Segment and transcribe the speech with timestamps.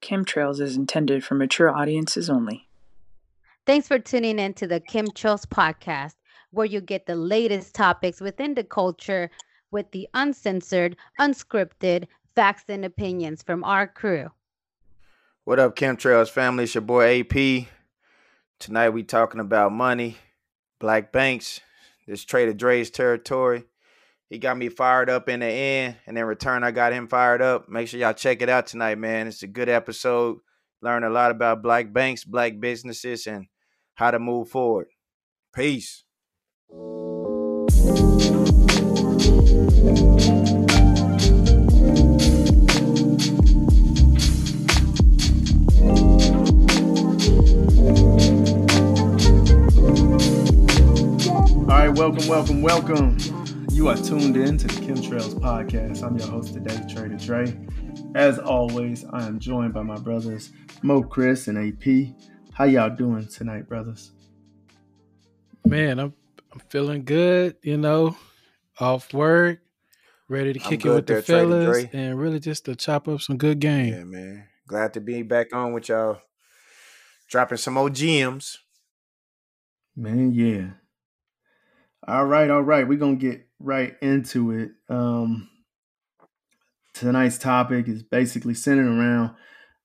[0.00, 2.68] Kemtrails is intended for mature audiences only.
[3.66, 6.14] Thanks for tuning in to the Kemtrails podcast,
[6.50, 9.30] where you get the latest topics within the culture
[9.70, 14.30] with the uncensored, unscripted facts and opinions from our crew.
[15.44, 16.64] What up, Kemtrails family?
[16.64, 17.66] It's your boy AP.
[18.58, 20.16] Tonight we talking about money,
[20.78, 21.60] black banks,
[22.06, 23.64] this Trader Dre's territory.
[24.30, 27.42] He got me fired up in the end, and in return, I got him fired
[27.42, 27.68] up.
[27.68, 29.26] Make sure y'all check it out tonight, man.
[29.26, 30.38] It's a good episode.
[30.80, 33.46] Learn a lot about black banks, black businesses, and
[33.94, 34.86] how to move forward.
[35.52, 36.04] Peace.
[36.72, 37.66] All
[51.66, 53.39] right, welcome, welcome, welcome.
[53.80, 56.02] You are tuned in to the Kemtrails podcast.
[56.02, 57.58] I'm your host today, Trader Dre.
[58.14, 62.14] As always, I am joined by my brothers Mo, Chris, and AP.
[62.52, 64.12] How y'all doing tonight, brothers?
[65.64, 66.12] Man, I'm
[66.52, 67.56] I'm feeling good.
[67.62, 68.18] You know,
[68.78, 69.60] off work,
[70.28, 73.60] ready to kick it with the fellas, and really just to chop up some good
[73.60, 73.94] game.
[73.94, 74.46] Yeah, man.
[74.66, 76.20] Glad to be back on with y'all,
[77.30, 78.58] dropping some old gems.
[79.96, 80.72] Man, yeah.
[82.06, 82.86] All right, all right.
[82.86, 84.72] We're gonna get right into it.
[84.88, 85.48] Um
[86.92, 89.34] tonight's topic is basically centered around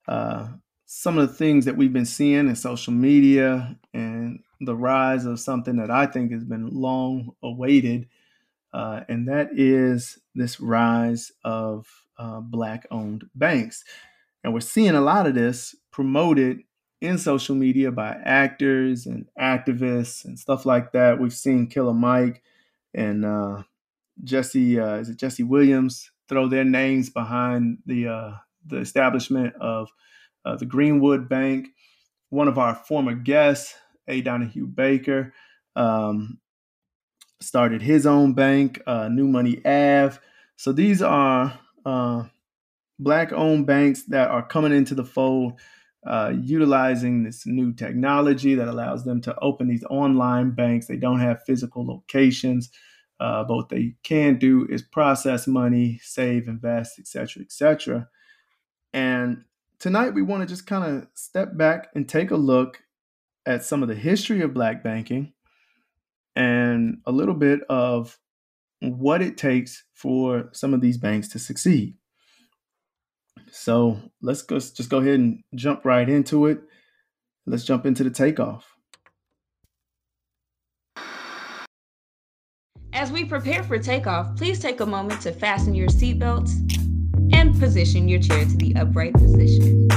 [0.07, 0.47] uh
[0.85, 5.39] some of the things that we've been seeing in social media and the rise of
[5.39, 8.07] something that I think has been long awaited,
[8.73, 13.83] uh, and that is this rise of uh, black owned banks.
[14.43, 16.59] And we're seeing a lot of this promoted
[17.01, 21.19] in social media by actors and activists and stuff like that.
[21.19, 22.41] We've seen Killer Mike
[22.95, 23.63] and uh,
[24.23, 28.31] Jesse, uh, is it Jesse Williams, throw their names behind the uh,
[28.65, 29.89] the establishment of
[30.45, 31.67] uh, the Greenwood Bank.
[32.29, 33.75] One of our former guests,
[34.07, 34.21] A.
[34.21, 35.33] Donahue Baker,
[35.75, 36.39] um,
[37.41, 40.17] started his own bank, uh, New Money Ave.
[40.55, 42.23] So these are uh,
[42.97, 45.59] black owned banks that are coming into the fold,
[46.05, 50.87] uh, utilizing this new technology that allows them to open these online banks.
[50.87, 52.69] They don't have physical locations.
[53.19, 58.07] Uh, but what they can do is process money, save, invest, etc., etc.
[58.93, 59.45] And
[59.79, 62.83] tonight we want to just kind of step back and take a look
[63.45, 65.33] at some of the history of black banking
[66.35, 68.17] and a little bit of
[68.81, 71.95] what it takes for some of these banks to succeed.
[73.55, 76.59] So let's go, just go ahead and jump right into it.
[77.45, 78.75] Let's jump into the takeoff.
[82.91, 86.51] As we prepare for takeoff, please take a moment to fasten your seatbelts
[87.33, 89.87] and position your chair to the upright position.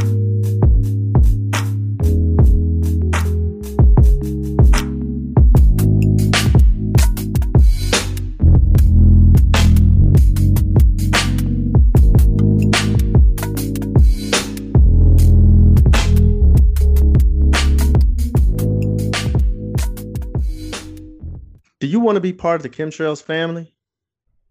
[22.09, 23.75] Want to be part of the Kemtrails family?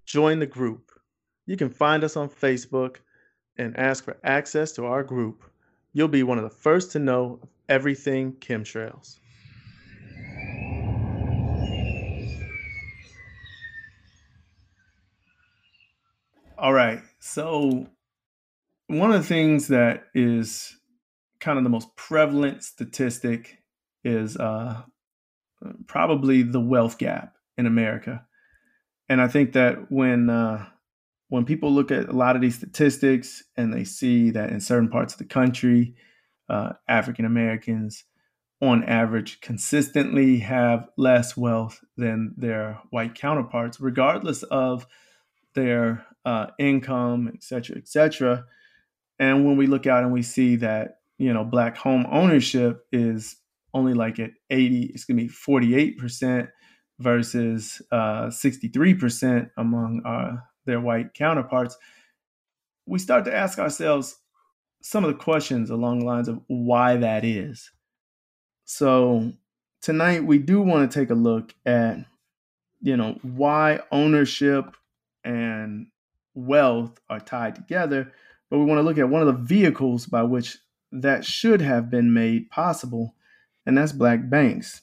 [0.05, 0.91] Join the group.
[1.47, 2.97] You can find us on Facebook
[3.57, 5.43] and ask for access to our group.
[5.91, 9.17] You'll be one of the first to know of everything kemtrails.
[16.59, 17.01] All right.
[17.17, 17.87] So,
[18.85, 20.77] one of the things that is
[21.39, 23.63] kind of the most prevalent statistic
[24.03, 24.83] is uh,
[25.87, 28.25] probably the wealth gap in America.
[29.09, 30.65] And I think that when uh,
[31.29, 34.89] when people look at a lot of these statistics and they see that in certain
[34.89, 35.95] parts of the country,
[36.49, 38.03] uh, African Americans,
[38.61, 44.87] on average, consistently have less wealth than their white counterparts, regardless of
[45.53, 48.45] their uh, income, et cetera, et cetera.
[49.19, 53.35] And when we look out and we see that, you know, black home ownership is
[53.73, 56.49] only like at 80, it's to be 48%
[56.99, 61.77] versus uh, 63% among uh, their white counterparts,
[62.85, 64.17] we start to ask ourselves
[64.81, 67.71] some of the questions along the lines of why that is.
[68.65, 69.31] So
[69.81, 71.97] tonight we do want to take a look at,
[72.81, 74.75] you know, why ownership
[75.23, 75.87] and
[76.35, 78.11] wealth are tied together,
[78.49, 80.57] but we want to look at one of the vehicles by which
[80.91, 83.15] that should have been made possible,
[83.65, 84.81] and that's black banks.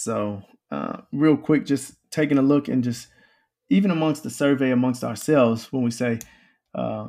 [0.00, 3.08] So, uh, real quick, just taking a look and just
[3.68, 6.20] even amongst the survey amongst ourselves, when we say
[6.74, 7.08] uh,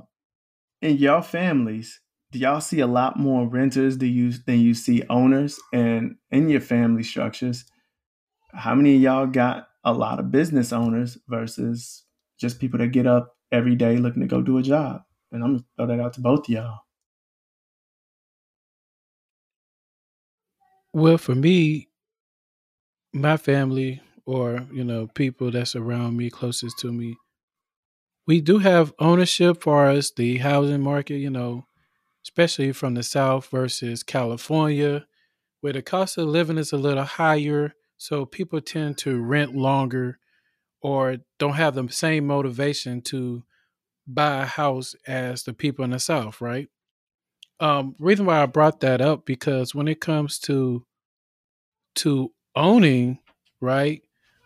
[0.82, 2.02] in your families,
[2.34, 5.58] do y'all see a lot more renters do you than you see owners?
[5.72, 7.64] And in your family structures,
[8.54, 12.04] how many of y'all got a lot of business owners versus
[12.42, 15.04] just people that get up every day looking to go do a job?
[15.32, 16.80] And I'm gonna throw that out to both of y'all.
[20.94, 21.91] Well, for me,
[23.14, 27.16] my family or you know people that's around me closest to me
[28.28, 31.66] we do have ownership for us the housing market you know
[32.26, 35.06] especially from the south versus california
[35.62, 40.18] where the cost of living is a little higher so people tend to rent longer
[40.82, 43.44] or don't have the same motivation to
[44.08, 46.68] buy a house as the people in the south right?
[47.60, 50.86] Um reason why i brought that up because when it comes to
[51.96, 53.20] to owning
[53.60, 54.02] right?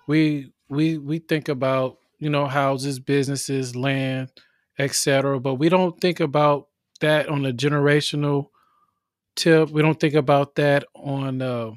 [0.08, 4.32] We we we think about you know houses businesses land
[4.80, 6.68] etc but we don't think about
[7.02, 8.48] that on a generational
[9.36, 9.70] tip.
[9.70, 11.72] We don't think about that on uh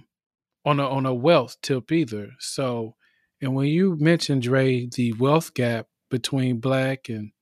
[0.64, 2.30] on a on a wealth tip either.
[2.38, 2.94] So
[3.40, 7.32] and when you mentioned Dre the wealth gap between black and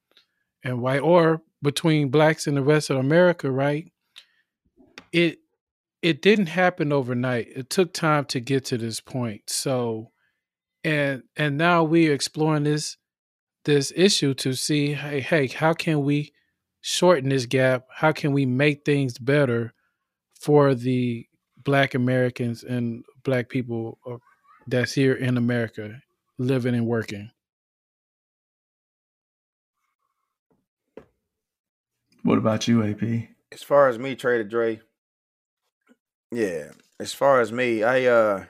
[0.64, 3.90] and white or between blacks and the rest of America right?
[5.12, 5.38] It
[6.06, 7.48] it didn't happen overnight.
[7.56, 10.12] It took time to get to this point so
[10.84, 12.96] and and now we're exploring this
[13.64, 16.32] this issue to see hey hey how can we
[16.80, 17.86] shorten this gap?
[17.92, 19.74] How can we make things better
[20.40, 21.26] for the
[21.64, 24.18] black americans and black people uh,
[24.68, 26.00] that's here in america
[26.38, 27.32] living and working?
[32.22, 33.02] What about you ap
[33.50, 34.80] as far as me trader dre
[36.30, 38.44] yeah as far as me i uh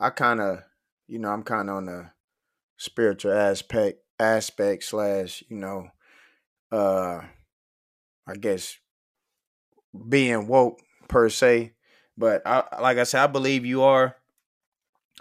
[0.00, 0.62] i kind of
[1.08, 2.10] you know, I'm kind of on the
[2.76, 5.88] spiritual aspect aspect slash, you know,
[6.72, 7.22] uh
[8.28, 8.76] I guess
[10.08, 11.72] being woke per se.
[12.18, 14.16] But I like I said, I believe you are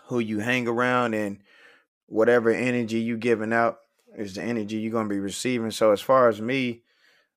[0.05, 1.39] who you hang around and
[2.07, 3.77] whatever energy you giving out
[4.17, 5.71] is the energy you're gonna be receiving.
[5.71, 6.83] So as far as me,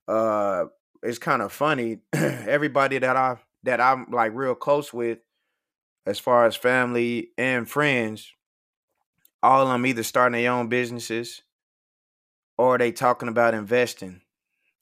[0.07, 0.67] uh
[1.03, 1.99] it's kind of funny.
[2.13, 5.19] Everybody that I that I'm like real close with,
[6.07, 8.33] as far as family and friends,
[9.43, 11.43] all of them either starting their own businesses
[12.57, 14.21] or they talking about investing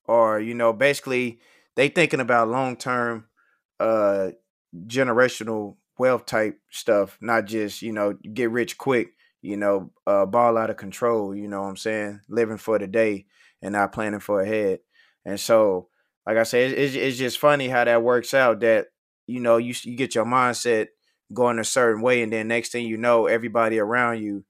[0.06, 1.38] or you know basically
[1.74, 3.26] they thinking about long term
[3.80, 4.30] uh
[4.86, 9.08] generational wealth type stuff not just you know get rich quick
[9.42, 12.86] you know uh ball out of control you know what i'm saying living for the
[12.86, 13.26] day
[13.62, 14.80] and not planning for ahead.
[15.24, 15.88] And so
[16.26, 18.86] like i said it's, it's just funny how that works out that
[19.26, 20.88] you know you, you get your mindset
[21.32, 24.44] going a certain way and then next thing you know everybody around you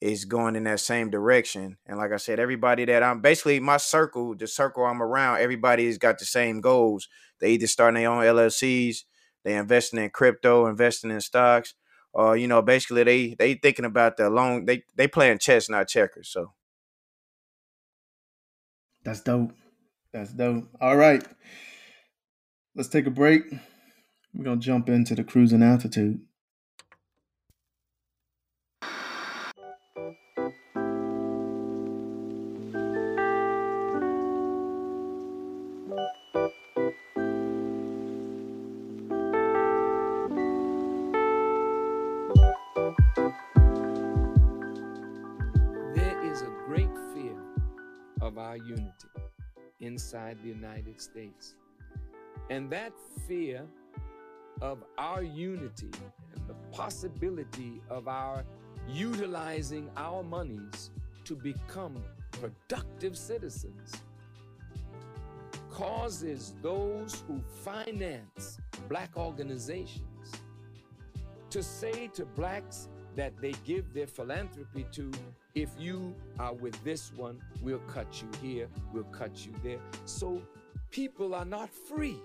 [0.00, 1.76] is going in that same direction.
[1.86, 5.98] And like i said everybody that i'm basically my circle the circle i'm around everybody's
[5.98, 7.08] got the same goals.
[7.40, 9.04] They either starting their own llcs
[9.44, 11.74] they investing in crypto investing in stocks
[12.12, 15.88] or you know basically they they thinking about the long they they playing chess not
[15.88, 16.52] checkers so.
[19.04, 19.52] That's dope
[20.18, 20.68] that's dope.
[20.80, 21.24] All right.
[22.74, 23.44] Let's take a break.
[24.34, 26.20] We're gonna jump into the cruising altitude
[49.80, 51.54] inside the United States.
[52.50, 52.92] And that
[53.26, 53.66] fear
[54.60, 55.90] of our unity
[56.34, 58.44] and the possibility of our
[58.88, 60.90] utilizing our monies
[61.24, 63.92] to become productive citizens
[65.70, 68.58] causes those who finance
[68.88, 70.32] black organizations
[71.50, 75.10] to say to blacks that they give their philanthropy to
[75.56, 79.80] if you are with this one, we'll cut you here, we'll cut you there.
[80.04, 80.40] So
[80.92, 82.20] people are not free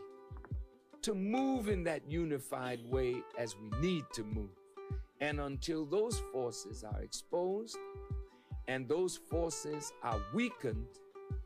[1.01, 4.51] to move in that unified way as we need to move.
[5.19, 7.75] And until those forces are exposed
[8.67, 10.99] and those forces are weakened,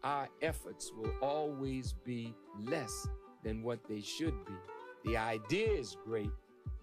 [0.04, 3.08] our efforts will always be less
[3.46, 4.54] than what they should be.
[5.06, 6.32] The idea is great,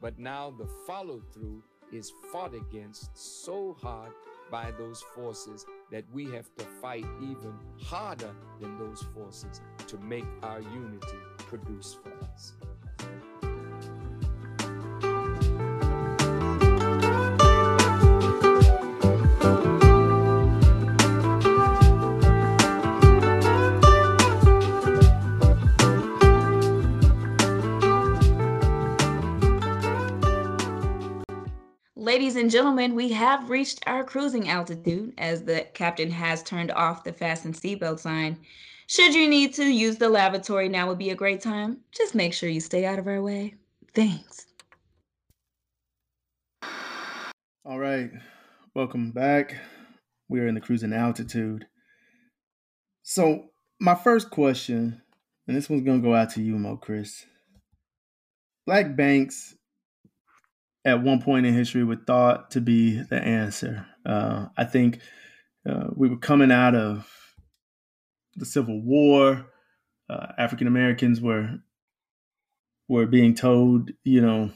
[0.01, 1.63] but now the follow through
[1.95, 4.13] is fought against so hard
[4.51, 10.27] by those forces that we have to fight even harder than those forces to make
[10.43, 12.55] our unity produce for us.
[32.15, 37.03] Ladies and gentlemen, we have reached our cruising altitude as the captain has turned off
[37.03, 38.39] the fasten seatbelt sign.
[38.87, 41.79] Should you need to use the lavatory, now would be a great time.
[41.91, 43.55] Just make sure you stay out of our way.
[43.97, 44.47] Thanks.
[47.65, 48.13] All right.
[48.77, 49.57] Welcome back.
[50.29, 51.67] We're in the cruising altitude.
[53.03, 53.47] So,
[53.81, 55.03] my first question,
[55.49, 57.27] and this one's going to go out to you, Mo Chris.
[58.69, 59.57] Black banks
[60.85, 63.87] at one point in history were thought to be the answer.
[64.05, 65.01] Uh, I think
[65.69, 67.11] uh, we were coming out of
[68.37, 69.47] the Civil War.
[70.11, 71.59] Uh, African Americans were
[72.87, 74.51] were being told, you know,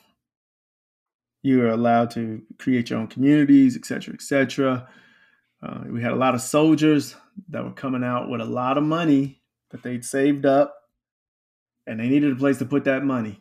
[1.42, 4.86] you are allowed to create your own communities, et cetera, et cetera.
[5.62, 7.16] Uh, we had a lot of soldiers
[7.48, 10.74] that were coming out with a lot of money that they'd saved up,
[11.86, 13.40] and they needed a place to put that money.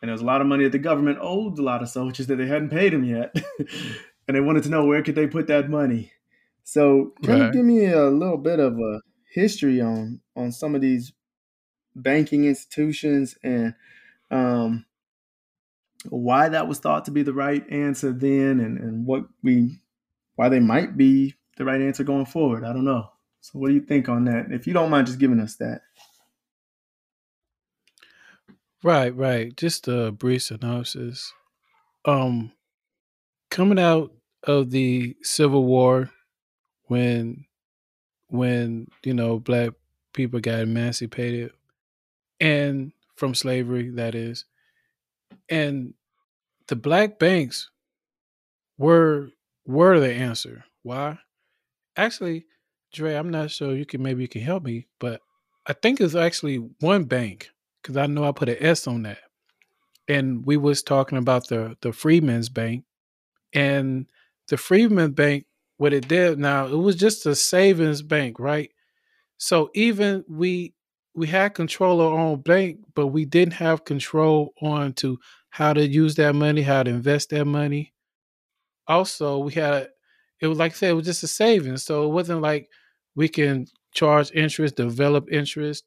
[0.00, 2.26] And there was a lot of money that the government owed a lot of soldiers
[2.28, 3.34] that they hadn't paid them yet,
[4.28, 6.12] and they wanted to know where could they put that money.
[6.62, 7.46] So, can right.
[7.46, 9.00] you give me a little bit of a
[9.32, 11.12] history on on some of these
[11.96, 13.74] banking institutions and
[14.30, 14.84] um,
[16.08, 19.80] why that was thought to be the right answer then and, and what we
[20.36, 22.64] why they might be the right answer going forward.
[22.64, 23.10] I don't know.
[23.40, 24.46] So what do you think on that?
[24.50, 25.82] If you don't mind just giving us that.
[28.82, 29.56] Right, right.
[29.56, 31.32] Just a brief synopsis.
[32.04, 32.52] Um
[33.50, 34.12] coming out
[34.44, 36.10] of the Civil War
[36.84, 37.46] when
[38.28, 39.72] when, you know, black
[40.12, 41.52] people got emancipated
[42.40, 44.44] and from slavery, that is.
[45.48, 45.94] And
[46.68, 47.70] the black banks
[48.78, 49.30] were
[49.66, 50.64] were the answer.
[50.82, 51.18] Why?
[51.96, 52.46] Actually,
[52.92, 55.20] Dre, I'm not sure you can maybe you can help me, but
[55.66, 57.50] I think it's actually one bank
[57.88, 59.18] because I know I put an S on that.
[60.08, 62.84] And we was talking about the the Freedmen's Bank,
[63.54, 64.06] and
[64.48, 65.46] the Freedmen's Bank,
[65.78, 68.70] what it did now, it was just a savings bank, right?
[69.38, 70.74] So even we
[71.14, 75.18] we had control of our own bank, but we didn't have control on to
[75.50, 77.94] how to use that money, how to invest that money.
[78.86, 79.88] Also, we had
[80.40, 81.82] it was like I said, it was just a savings.
[81.84, 82.68] So it wasn't like
[83.14, 85.84] we can charge interest, develop interest.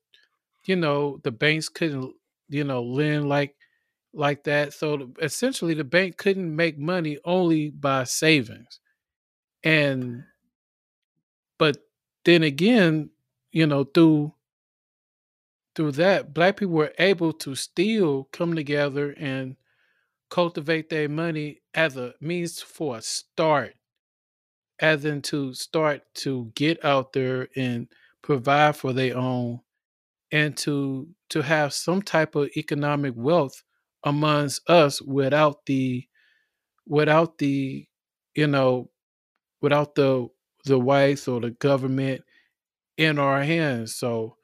[0.66, 2.14] You know, the banks couldn't,
[2.50, 3.56] you know, lend like
[4.14, 4.74] like that.
[4.74, 8.80] So essentially the bank couldn't make money only by savings.
[9.64, 10.26] And
[11.58, 11.78] but
[12.26, 13.10] then again,
[13.52, 14.34] you know, through
[15.76, 19.56] through that, black people were able to still come together and
[20.30, 23.76] cultivate their money as a means for a start,
[24.80, 27.88] as in to start to get out there and
[28.22, 29.62] provide for their own
[30.32, 33.64] and to to have some type of economic wealth
[34.04, 36.06] amongst us without the
[36.88, 37.86] without the
[38.36, 38.90] you know
[39.62, 40.28] without the
[40.66, 42.22] the whites or the government
[42.98, 44.36] in our hands so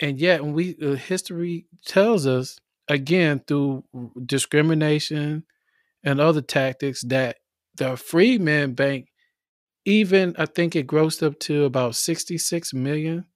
[0.00, 3.84] and yet we uh, history tells us again through
[4.26, 5.44] discrimination
[6.04, 7.38] and other tactics that
[7.76, 9.08] the freedmen bank
[9.84, 13.26] even i think it grossed up to about 66 million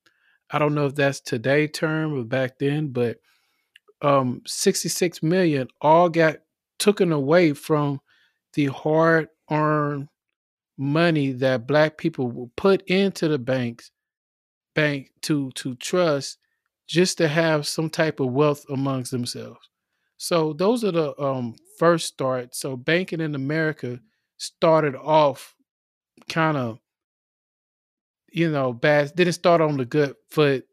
[0.52, 3.19] i don't know if that's today term or back then but
[4.02, 6.37] um 66 million all got
[6.78, 8.00] taken away from
[8.54, 10.09] the hard earned
[10.78, 13.90] money that black people will put into the banks
[14.75, 16.38] bank to to trust
[16.90, 19.69] just to have some type of wealth amongst themselves.
[20.16, 22.54] So those are the um, first start.
[22.54, 24.00] So banking in America
[24.38, 25.54] started off
[26.28, 26.80] kind of,
[28.32, 29.12] you know, bad.
[29.14, 30.66] Didn't start on the good foot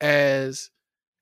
[0.00, 0.70] as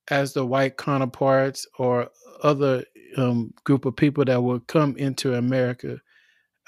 [0.09, 2.11] as the white counterparts or
[2.43, 2.85] other
[3.17, 6.01] um, group of people that would come into America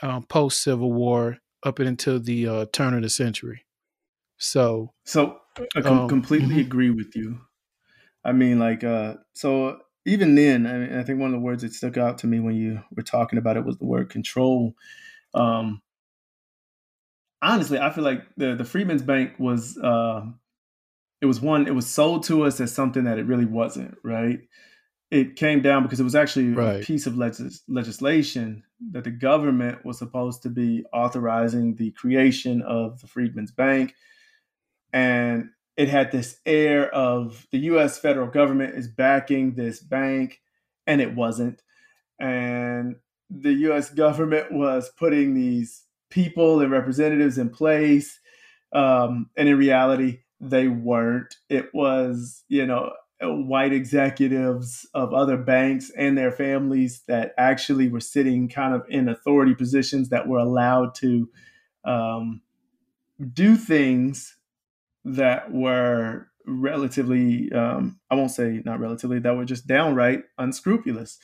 [0.02, 3.64] um, post Civil War up until the uh, turn of the century.
[4.38, 5.38] So, so
[5.76, 6.60] I com- um, completely mm-hmm.
[6.60, 7.40] agree with you.
[8.24, 11.62] I mean, like, uh, so even then, I, mean, I think one of the words
[11.62, 14.74] that stuck out to me when you were talking about it was the word control.
[15.34, 15.82] Um,
[17.42, 20.24] honestly, I feel like the the Freedmen's Bank was uh,
[21.20, 23.96] it was one it was sold to us as something that it really wasn't.
[24.02, 24.40] Right?
[25.10, 26.82] It came down because it was actually right.
[26.82, 32.62] a piece of legis- legislation that the government was supposed to be authorizing the creation
[32.62, 33.94] of the Freedmen's Bank,
[34.92, 40.40] and it had this air of the US federal government is backing this bank,
[40.86, 41.62] and it wasn't.
[42.18, 42.96] And
[43.30, 45.82] the US government was putting these
[46.12, 48.20] people and representatives in place.
[48.72, 51.34] Um, and in reality, they weren't.
[51.48, 58.00] It was, you know, white executives of other banks and their families that actually were
[58.00, 61.28] sitting kind of in authority positions that were allowed to
[61.84, 62.42] um,
[63.32, 64.36] do things
[65.04, 71.18] that were relatively, um, I won't say not relatively, that were just downright unscrupulous.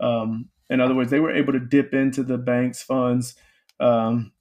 [0.00, 3.34] Um, in other words, they were able to dip into the bank's funds
[3.82, 4.32] um,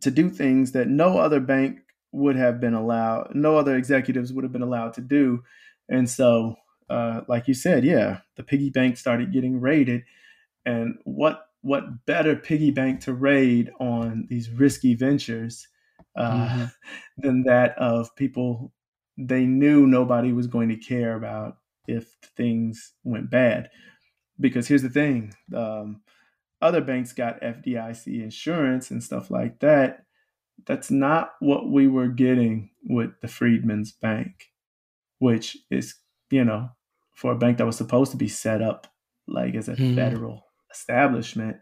[0.00, 1.80] to do things that no other bank
[2.12, 5.42] would have been allowed, no other executives would have been allowed to do.
[5.88, 6.56] And so,
[6.88, 10.04] uh, like you said, yeah, the piggy bank started getting raided.
[10.64, 15.66] And what what better piggy bank to raid on these risky ventures
[16.14, 16.64] uh, mm-hmm.
[17.18, 18.72] than that of people
[19.16, 21.56] they knew nobody was going to care about
[21.86, 23.70] if things went bad.
[24.40, 26.02] Because here's the thing um,
[26.64, 30.06] other banks got FDIC insurance and stuff like that.
[30.66, 34.50] That's not what we were getting with the Freedmen's Bank,
[35.18, 35.96] which is,
[36.30, 36.70] you know,
[37.12, 38.86] for a bank that was supposed to be set up
[39.28, 39.94] like as a mm-hmm.
[39.94, 41.58] federal establishment.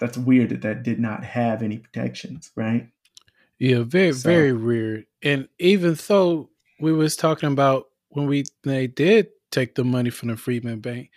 [0.00, 2.88] That's weird that that did not have any protections, right?
[3.58, 5.04] Yeah, very so, very weird.
[5.22, 6.48] And even though
[6.80, 11.10] we was talking about when we they did take the money from the Freedman Bank,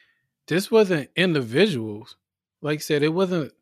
[0.48, 2.18] this wasn't individuals.
[2.62, 3.54] Like I said, it wasn't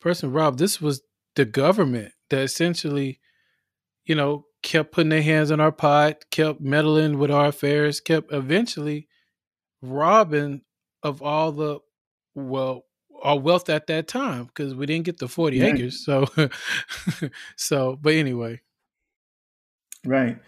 [0.00, 0.58] person robbed.
[0.58, 1.02] This was
[1.36, 3.20] the government that essentially,
[4.04, 8.32] you know, kept putting their hands in our pot, kept meddling with our affairs, kept
[8.32, 9.08] eventually
[9.80, 10.62] robbing
[11.02, 11.80] of all the
[12.34, 12.84] well
[13.22, 15.74] our wealth at that time because we didn't get the 40 right.
[15.74, 16.04] acres.
[16.04, 16.26] So,
[17.56, 18.60] so, but anyway.
[20.04, 20.38] Right.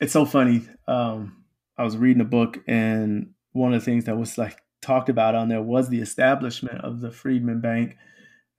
[0.00, 0.66] It's so funny.
[0.88, 1.44] Um,
[1.78, 5.34] I was reading a book and one of the things that was like talked about
[5.34, 7.96] on there was the establishment of the Freedman Bank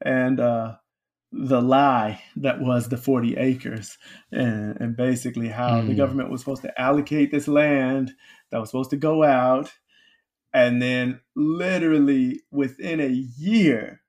[0.04, 0.76] and uh,
[1.32, 3.98] the lie that was the 40 acres
[4.32, 5.88] and, and basically how mm.
[5.88, 5.98] the hmm.
[5.98, 8.12] government was supposed to allocate this land
[8.52, 9.72] that was supposed to go out
[10.54, 14.02] and then literally within a year,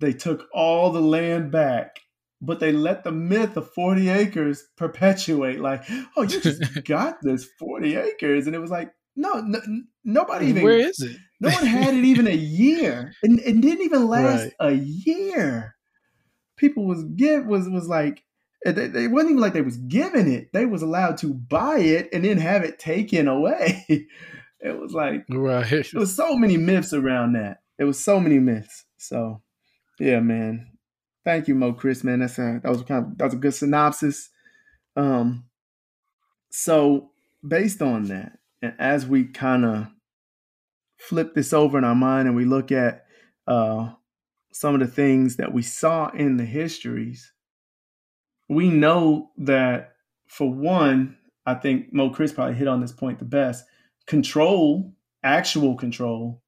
[0.00, 2.00] they took all the land back,
[2.40, 5.60] but they let the myth of 40 acres perpetuate.
[5.60, 5.84] Like,
[6.16, 8.46] oh, you just got this 40 acres.
[8.46, 9.60] And it was like, no, no
[10.04, 10.62] nobody even.
[10.62, 11.16] Where is it?
[11.40, 13.12] no one had it even a year.
[13.22, 14.72] And it didn't even last right.
[14.72, 15.74] a year.
[16.56, 18.22] People was give was was like
[18.62, 20.52] it, it wasn't even like they was given it.
[20.52, 23.84] They was allowed to buy it and then have it taken away.
[24.60, 25.70] It was like right.
[25.70, 27.58] It was so many myths around that.
[27.78, 28.86] It was so many myths.
[28.96, 29.42] So
[30.00, 30.68] yeah, man.
[31.22, 32.20] Thank you, Mo Chris, man.
[32.20, 34.30] That's a that was kind of that was a good synopsis.
[34.96, 35.44] Um
[36.48, 37.10] so
[37.46, 39.88] based on that, and as we kind of
[40.96, 43.04] flip this over in our mind and we look at
[43.46, 43.90] uh
[44.54, 47.32] some of the things that we saw in the histories,
[48.48, 49.94] we know that
[50.28, 53.64] for one, I think Mo Chris probably hit on this point the best
[54.06, 56.40] control, actual control,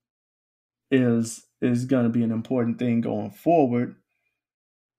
[0.91, 3.97] is is going to be an important thing going forward.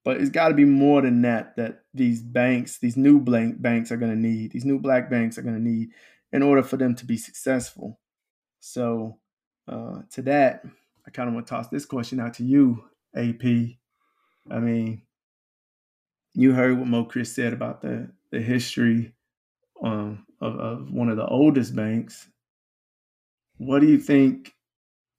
[0.04, 3.92] But it's got to be more than that that these banks, these new blank banks
[3.92, 5.90] are going to need, these new black banks are going to need
[6.32, 8.00] in order for them to be successful.
[8.60, 9.20] So,
[9.68, 10.66] uh, to that,
[11.08, 13.44] I kind of want to toss this question out to you, AP.
[14.52, 15.04] I mean,
[16.34, 19.14] you heard what Mo Chris said about the, the history
[19.84, 22.28] um, of, of one of the oldest banks
[23.58, 24.54] what do you think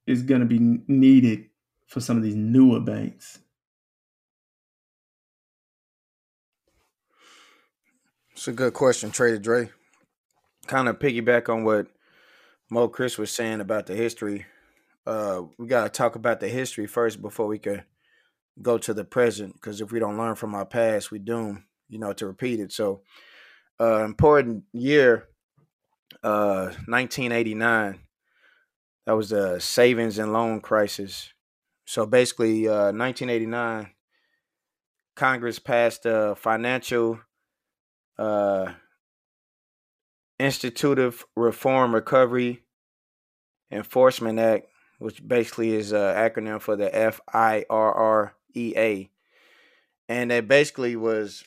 [0.07, 0.59] is going to be
[0.89, 1.47] needed
[1.87, 3.41] for some of these newer banks?
[8.33, 9.71] It's a good question, Trader Dre.
[10.67, 11.89] Kind of piggyback on what
[12.71, 14.47] Mo Chris was saying about the history.
[15.07, 17.83] Uh, we got to talk about the history first before we can
[18.61, 19.55] go to the present.
[19.55, 22.73] Because if we don't learn from our past, we doom, you know, to repeat it.
[22.73, 23.03] So,
[23.81, 25.29] uh, important year,
[26.23, 28.01] uh, 1989
[29.09, 31.33] that was the savings and loan crisis.
[31.87, 33.89] So basically, uh, 1989,
[35.17, 37.19] Congress passed a financial
[38.19, 38.73] uh,
[40.39, 42.63] Institutive Reform Recovery
[43.71, 44.67] Enforcement Act,
[44.99, 49.11] which basically is an acronym for the F I R R E A.
[50.09, 51.45] And it basically was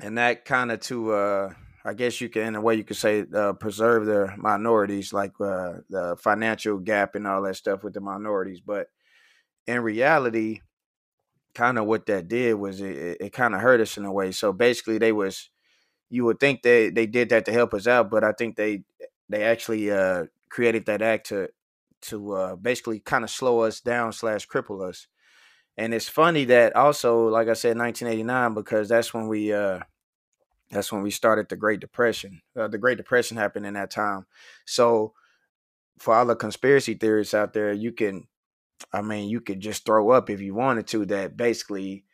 [0.00, 1.52] an act kind of to uh,
[1.84, 5.32] I guess you can, in a way, you could say, uh, preserve their minorities, like
[5.40, 8.60] uh, the financial gap and all that stuff with the minorities.
[8.60, 8.88] But
[9.66, 10.60] in reality,
[11.54, 14.32] kind of what that did was it, it kind of hurt us in a way.
[14.32, 15.48] So basically, they was
[16.10, 18.84] you would think they they did that to help us out, but I think they
[19.28, 21.48] they actually uh, created that act to
[22.02, 25.06] to uh, basically kind of slow us down slash cripple us.
[25.76, 29.80] And it's funny that also, like I said, 1989, because that's when we uh,
[30.70, 32.42] That's when we started the Great Depression.
[32.56, 34.26] Uh, the Great Depression happened in that time.
[34.66, 35.14] So
[35.98, 38.26] for all the conspiracy theorists out there, you can,
[38.92, 42.04] I mean, you could just throw up if you wanted to that basically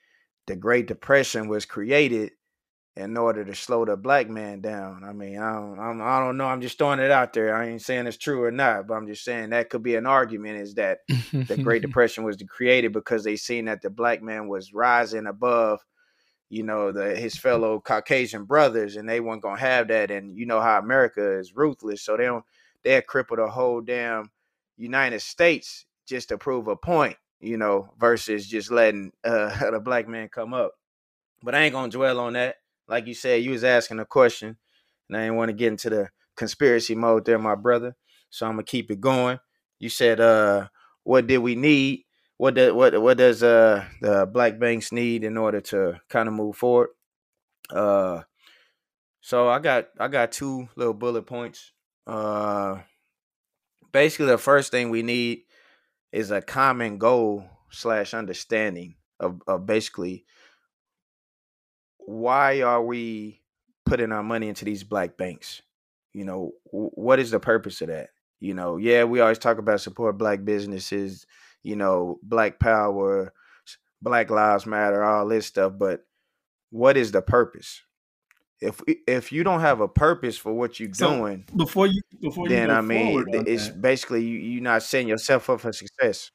[0.47, 2.33] the Great Depression was created
[2.97, 5.03] in order to slow the black man down.
[5.03, 6.47] I mean, I don't, I'm, I don't know.
[6.47, 7.57] I'm just throwing it out there.
[7.57, 10.07] I ain't saying it's true or not, but I'm just saying that could be an
[10.07, 10.61] argument.
[10.61, 11.01] Is that
[11.33, 15.81] the Great Depression was created because they seen that the black man was rising above,
[16.51, 20.13] you know, the his fellow Caucasian brothers, and they weren't gonna have that.
[20.13, 22.45] And you know how America is ruthless, so they don't
[22.85, 24.31] they cripple the whole damn
[24.77, 30.07] United States just to prove a point, you know, versus just letting uh, the black
[30.07, 30.75] man come up.
[31.43, 32.57] But I ain't gonna dwell on that
[32.89, 34.57] like you said, you was asking a question,
[35.09, 37.97] and I didn't want to get into the conspiracy mode there, my brother.
[38.31, 39.39] So I'm gonna keep it going.
[39.79, 40.69] You said, uh,
[41.03, 42.05] what did we need?
[42.37, 46.35] What does what what does uh the black banks need in order to kind of
[46.35, 46.91] move forward?
[47.71, 48.23] Uh,
[49.21, 51.73] so I got I got two little bullet points.
[52.07, 52.81] Uh,
[53.93, 55.43] basically, the first thing we need
[56.13, 60.25] is a common goal slash understanding of, of basically
[62.07, 63.41] why are we
[63.85, 65.63] putting our money into these black banks?
[66.13, 68.11] You know, what is the purpose of that?
[68.41, 71.27] You know, yeah, we always talk about support black businesses,
[71.63, 73.33] you know, black power,
[74.03, 76.05] black lives matter, all this stuff, but
[76.71, 77.83] what is the purpose?
[78.61, 82.49] If if you don't have a purpose for what you're so doing, before you before
[82.49, 83.81] then I mean, it's that.
[83.81, 86.31] basically you you're not setting yourself up for success.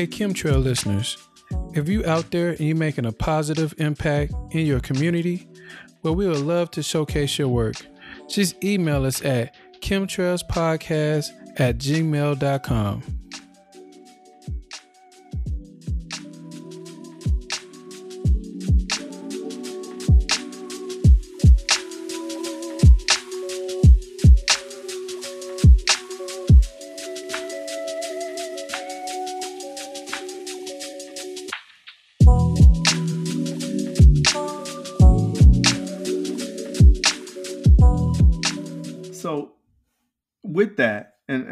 [0.00, 1.18] Hey, Kemtrail listeners,
[1.74, 5.46] if you out there and you're making a positive impact in your community,
[6.02, 7.76] well, we would love to showcase your work.
[8.26, 13.19] Just email us at kemtrailspodcast at gmail.com.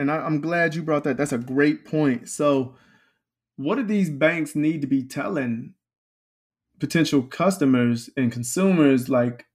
[0.09, 1.17] and I, I'm glad you brought that.
[1.17, 2.29] That's a great point.
[2.29, 2.75] So,
[3.57, 5.75] what do these banks need to be telling
[6.79, 9.47] potential customers and consumers, like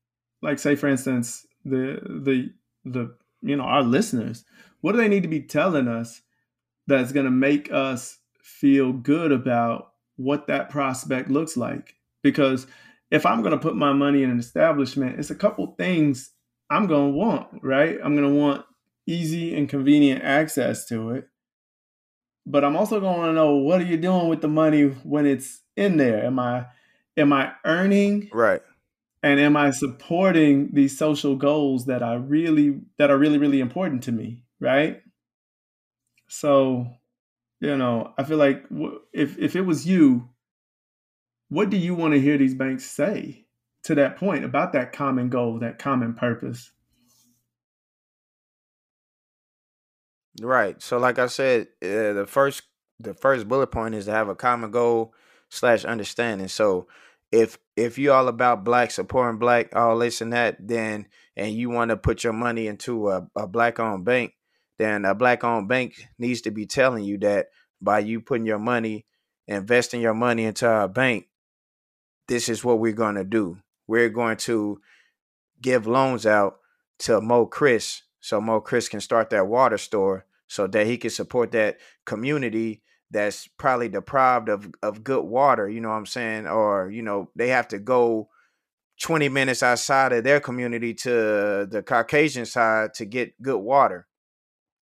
[0.41, 2.53] like say for instance the the
[2.85, 4.45] the you know our listeners?
[4.81, 6.21] What do they need to be telling us
[6.87, 11.95] that's going to make us feel good about what that prospect looks like?
[12.21, 12.67] Because
[13.09, 16.31] if I'm going to put my money in an establishment, it's a couple things
[16.69, 17.97] I'm going to want, right?
[18.03, 18.65] I'm going to want
[19.05, 21.27] easy and convenient access to it.
[22.45, 25.61] But I'm also going to know what are you doing with the money when it's
[25.75, 26.25] in there?
[26.25, 26.67] Am I
[27.17, 28.29] am I earning?
[28.33, 28.61] Right.
[29.21, 34.03] And am I supporting these social goals that I really that are really really important
[34.03, 35.01] to me, right?
[36.27, 36.87] So,
[37.61, 38.65] you know, I feel like
[39.13, 40.29] if if it was you,
[41.49, 43.45] what do you want to hear these banks say
[43.83, 46.71] to that point about that common goal, that common purpose?
[50.41, 50.81] Right.
[50.81, 52.63] So, like I said, uh, the first
[52.99, 55.13] the first bullet point is to have a common goal
[55.49, 56.47] slash understanding.
[56.47, 56.87] So,
[57.31, 61.69] if if you're all about black supporting black, all this and that, then and you
[61.69, 64.33] want to put your money into a, a black owned bank,
[64.77, 67.47] then a black owned bank needs to be telling you that
[67.81, 69.05] by you putting your money,
[69.47, 71.27] investing your money into our bank,
[72.27, 73.57] this is what we're going to do.
[73.87, 74.79] We're going to
[75.61, 76.59] give loans out
[76.99, 81.09] to Mo Chris so Mo Chris can start that water store so that he can
[81.09, 82.81] support that community
[83.11, 86.47] that's probably deprived of, of good water, you know what I'm saying?
[86.47, 88.29] Or, you know, they have to go
[89.01, 94.07] 20 minutes outside of their community to the Caucasian side to get good water.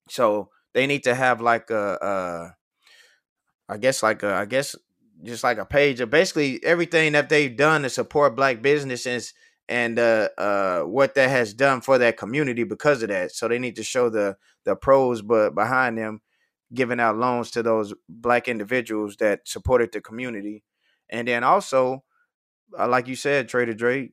[0.08, 2.56] So they need to have like a,
[3.68, 4.76] a I guess like a, I guess
[5.24, 9.34] just like a page of basically everything that they've done to support black businesses
[9.72, 13.32] and uh, uh, what that has done for that community because of that.
[13.32, 16.22] So they need to show the the pros, but behind them,
[16.74, 20.64] giving out loans to those black individuals that supported the community,
[21.10, 22.04] and then also,
[22.78, 24.10] uh, like you said, Trader Dre,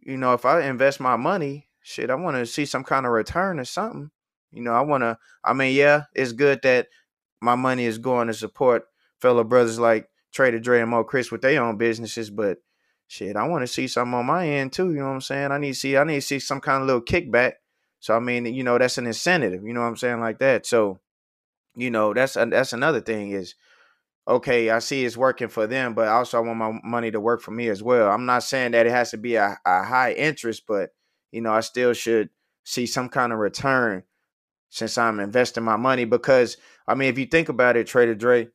[0.00, 3.12] you know, if I invest my money, shit, I want to see some kind of
[3.12, 4.10] return or something.
[4.50, 5.18] You know, I want to.
[5.44, 6.88] I mean, yeah, it's good that
[7.40, 8.86] my money is going to support
[9.20, 12.58] fellow brothers like Trader Dre and Mo Chris with their own businesses, but
[13.06, 14.92] shit, I want to see something on my end too.
[14.92, 15.52] You know what I'm saying?
[15.52, 15.96] I need to see.
[15.96, 17.54] I need to see some kind of little kickback.
[18.00, 19.64] So I mean, you know, that's an incentive.
[19.64, 20.66] You know what I'm saying, like that.
[20.66, 21.00] So,
[21.74, 23.54] you know, that's that's another thing is
[24.28, 27.40] okay, I see it's working for them, but also I want my money to work
[27.40, 28.10] for me as well.
[28.10, 30.90] I'm not saying that it has to be a, a high interest, but
[31.30, 32.30] you know, I still should
[32.64, 34.02] see some kind of return
[34.68, 36.04] since I'm investing my money.
[36.04, 36.56] Because
[36.88, 38.48] I mean, if you think about it, Trader Dre,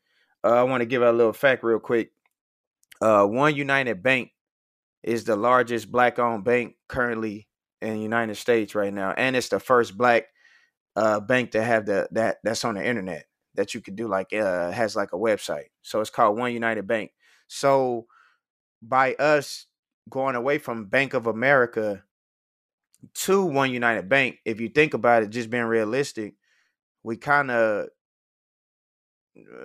[0.43, 2.11] uh, I want to give a little fact real quick.
[3.01, 4.31] Uh, One United Bank
[5.03, 7.47] is the largest black-owned bank currently
[7.81, 10.25] in the United States right now, and it's the first black
[10.95, 14.33] uh, bank to have the that that's on the internet that you could do like
[14.33, 15.67] uh has like a website.
[15.81, 17.11] So it's called One United Bank.
[17.47, 18.07] So
[18.81, 19.65] by us
[20.09, 22.03] going away from Bank of America
[23.13, 26.35] to One United Bank, if you think about it, just being realistic,
[27.03, 27.87] we kind of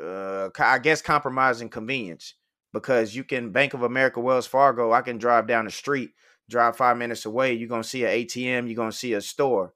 [0.00, 2.34] uh, I guess compromising convenience
[2.76, 6.10] because you can Bank of America, Wells Fargo, I can drive down the street,
[6.50, 9.72] drive five minutes away, you're gonna see an ATM, you're gonna see a store.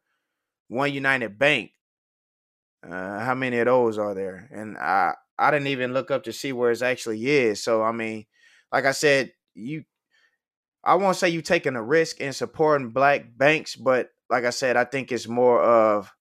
[0.69, 1.71] One United Bank,
[2.87, 4.51] uh, how many of those are there?
[4.53, 7.65] And I I didn't even look up to see where it actually is.
[7.65, 8.27] So I mean,
[8.71, 9.85] like I said, you
[10.85, 14.77] I won't say you taking a risk in supporting black banks, but like I said,
[14.77, 16.13] I think it's more of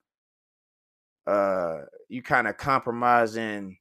[1.27, 3.79] uh you kind of compromising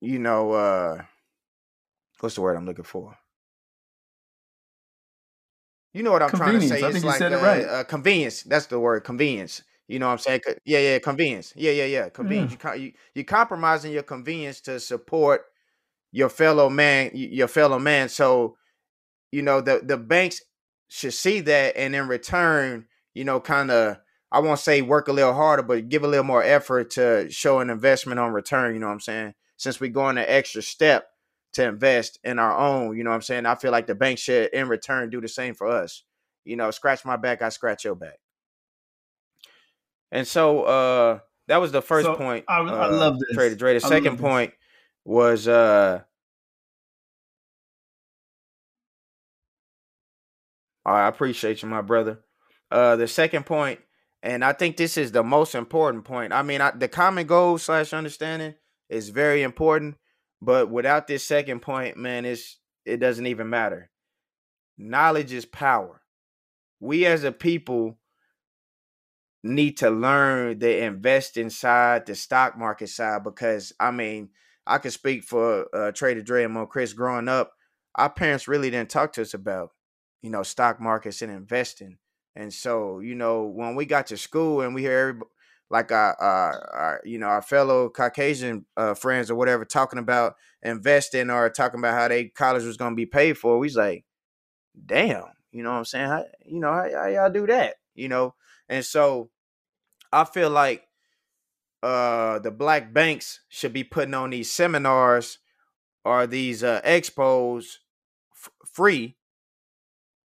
[0.00, 1.02] you know uh
[2.20, 3.18] what's the word I'm looking for?
[5.92, 6.86] You know what I'm trying to say?
[6.86, 7.66] I It's think you like said it right.
[7.66, 8.42] uh convenience.
[8.42, 9.62] That's the word, convenience.
[9.88, 10.40] You know what I'm saying?
[10.46, 11.52] Co- Yeah, yeah, convenience.
[11.56, 12.52] Yeah, yeah, yeah, convenience.
[12.52, 12.52] Yeah.
[12.52, 15.42] You co- you you compromising your convenience to support
[16.12, 18.08] your fellow man, y- your fellow man.
[18.08, 18.56] So
[19.32, 20.40] you know the the banks
[20.88, 23.98] should see that, and in return, you know, kind of
[24.32, 27.60] I won't say work a little harder, but give a little more effort to show
[27.60, 28.74] an investment on return.
[28.74, 29.34] You know what I'm saying?
[29.60, 31.06] Since we're going an extra step
[31.52, 33.44] to invest in our own, you know what I'm saying?
[33.44, 36.02] I feel like the bank should in return do the same for us.
[36.46, 38.18] You know, scratch my back, I scratch your back.
[40.10, 41.18] And so uh
[41.48, 42.46] that was the first So point.
[42.48, 43.58] I, I uh love Trader this.
[43.58, 43.78] Dre.
[43.78, 44.54] The I second point
[45.04, 46.04] was uh
[50.86, 52.20] I appreciate you, my brother.
[52.70, 53.80] Uh the second point,
[54.22, 56.32] and I think this is the most important point.
[56.32, 58.54] I mean, I, the common goal slash understanding
[58.90, 59.96] is very important,
[60.42, 63.90] but without this second point, man, it's it doesn't even matter.
[64.76, 66.02] Knowledge is power.
[66.80, 67.98] We as a people
[69.42, 74.30] need to learn to invest inside the stock market side because I mean,
[74.66, 77.52] I can speak for uh, Trader Dre and Mo Chris growing up.
[77.94, 79.70] Our parents really didn't talk to us about,
[80.22, 81.98] you know, stock markets and investing.
[82.36, 85.30] And so, you know, when we got to school and we hear everybody,
[85.70, 90.34] like our, our, our, you know, our fellow Caucasian uh, friends or whatever talking about
[90.62, 93.76] investing or talking about how they college was going to be paid for, we was
[93.76, 94.04] like,
[94.86, 96.08] damn, you know what I'm saying?
[96.08, 97.76] How, you know, how, how y'all do that?
[97.94, 98.34] You know,
[98.68, 99.30] and so
[100.12, 100.84] I feel like
[101.82, 105.38] uh the black banks should be putting on these seminars
[106.04, 107.76] or these uh expos
[108.34, 109.16] f- free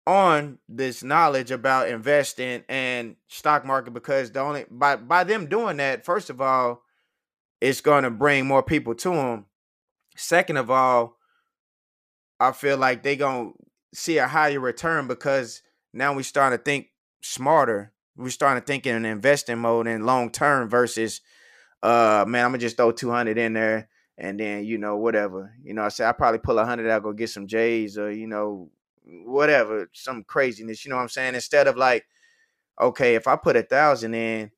[0.06, 5.76] on this knowledge about investing and stock market because the only by by them doing
[5.76, 6.82] that first of all
[7.60, 9.46] it's going to bring more people to them
[10.16, 11.16] second of all
[12.40, 13.58] i feel like they going to
[13.94, 15.62] see a higher return because
[15.92, 16.88] now we starting to think
[17.20, 17.92] smarter.
[18.16, 21.20] We're starting to think in an investing mode and long term versus
[21.82, 25.52] uh man i'm gonna just throw 200 in there and then you know whatever.
[25.62, 28.10] You know i say i probably pull a hundred out go get some j's or
[28.10, 28.70] you know
[29.04, 31.34] whatever some craziness you know what i'm saying?
[31.34, 32.06] Instead of like
[32.80, 34.50] okay if i put a thousand in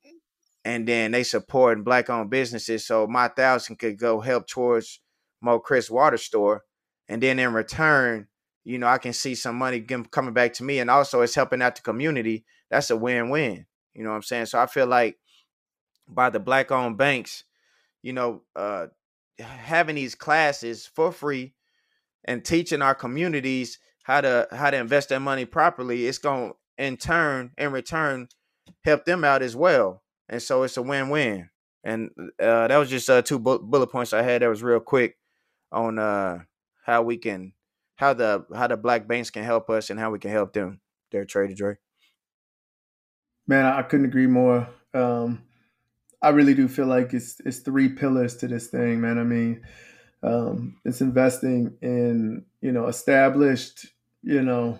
[0.63, 4.99] and then they supporting black owned businesses so my thousand could go help towards
[5.41, 6.63] mo chris water store
[7.07, 8.27] and then in return
[8.63, 9.81] you know i can see some money
[10.11, 14.03] coming back to me and also it's helping out the community that's a win-win you
[14.03, 14.45] know what i'm saying?
[14.45, 15.17] So i feel like
[16.07, 17.43] by the black owned banks
[18.01, 18.87] you know uh
[19.39, 21.53] having these classes for free
[22.23, 26.55] and teaching our communities how to how to invest their money properly it's going to
[26.77, 28.27] in turn in return
[28.83, 31.49] help them out as well and so it's a win-win
[31.83, 34.79] and uh that was just uh two bu- bullet points i had that was real
[34.79, 35.17] quick
[35.71, 36.39] on uh
[36.85, 37.53] how we can
[37.95, 40.79] how the how the black banks can help us and how we can help them
[41.11, 41.77] their trader Dre.
[43.47, 44.67] Man, I couldn't agree more.
[44.93, 45.43] Um,
[46.21, 49.19] I really do feel like it's it's three pillars to this thing, man.
[49.19, 49.61] I mean,
[50.23, 53.87] um, it's investing in you know established,
[54.25, 54.79] you know,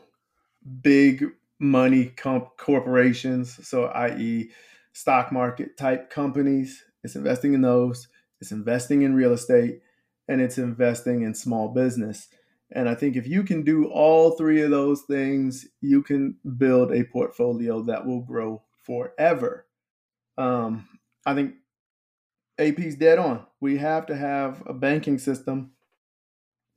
[0.81, 1.23] big
[1.59, 3.65] money comp- corporations.
[3.65, 4.49] So, i.e.,
[4.91, 8.07] stock market type companies, it's investing in those,
[8.41, 9.81] it's investing in real estate,
[10.27, 12.27] and it's investing in small business.
[12.71, 16.91] And I think if you can do all three of those things, you can build
[16.91, 19.67] a portfolio that will grow forever.
[20.37, 20.87] Um,
[21.25, 21.53] I think
[22.57, 23.45] AP's dead on.
[23.61, 25.71] We have to have a banking system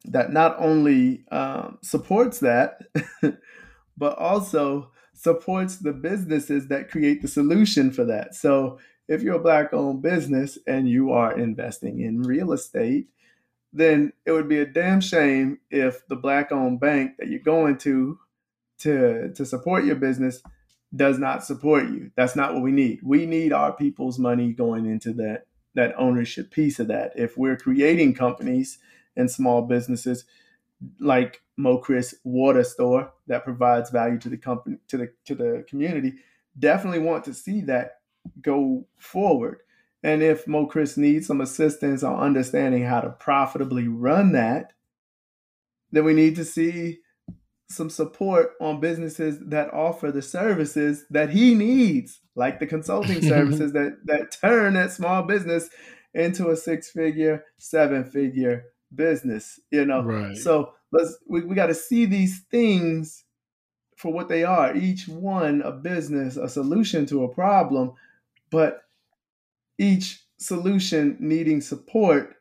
[0.04, 2.80] that not only um, supports that,
[3.96, 8.34] but also supports the businesses that create the solution for that.
[8.34, 13.08] So if you're a black owned business and you are investing in real estate,
[13.72, 17.78] then it would be a damn shame if the black owned bank that you're going
[17.78, 18.18] to
[18.78, 20.40] to to support your business
[20.94, 22.11] does not support you.
[22.16, 23.00] That's not what we need.
[23.02, 27.12] We need our people's money going into that that ownership piece of that.
[27.16, 28.78] If we're creating companies
[29.18, 30.24] and small businesses
[31.00, 36.14] like Mo-Chris Water Store that provides value to the company to the to the community,
[36.59, 37.98] definitely want to see that
[38.40, 39.59] go forward.
[40.02, 44.72] And if Mo-Chris needs some assistance on understanding how to profitably run that,
[45.90, 47.00] then we need to see
[47.68, 53.72] some support on businesses that offer the services that he needs, like the consulting services
[53.72, 55.68] that that turn that small business
[56.14, 59.61] into a six-figure, seven-figure business.
[59.70, 60.37] You know, Right.
[60.37, 63.24] so let's we, we got to see these things
[63.96, 64.77] for what they are.
[64.77, 67.92] Each one a business, a solution to a problem,
[68.51, 68.83] but
[69.79, 72.37] each solution needing support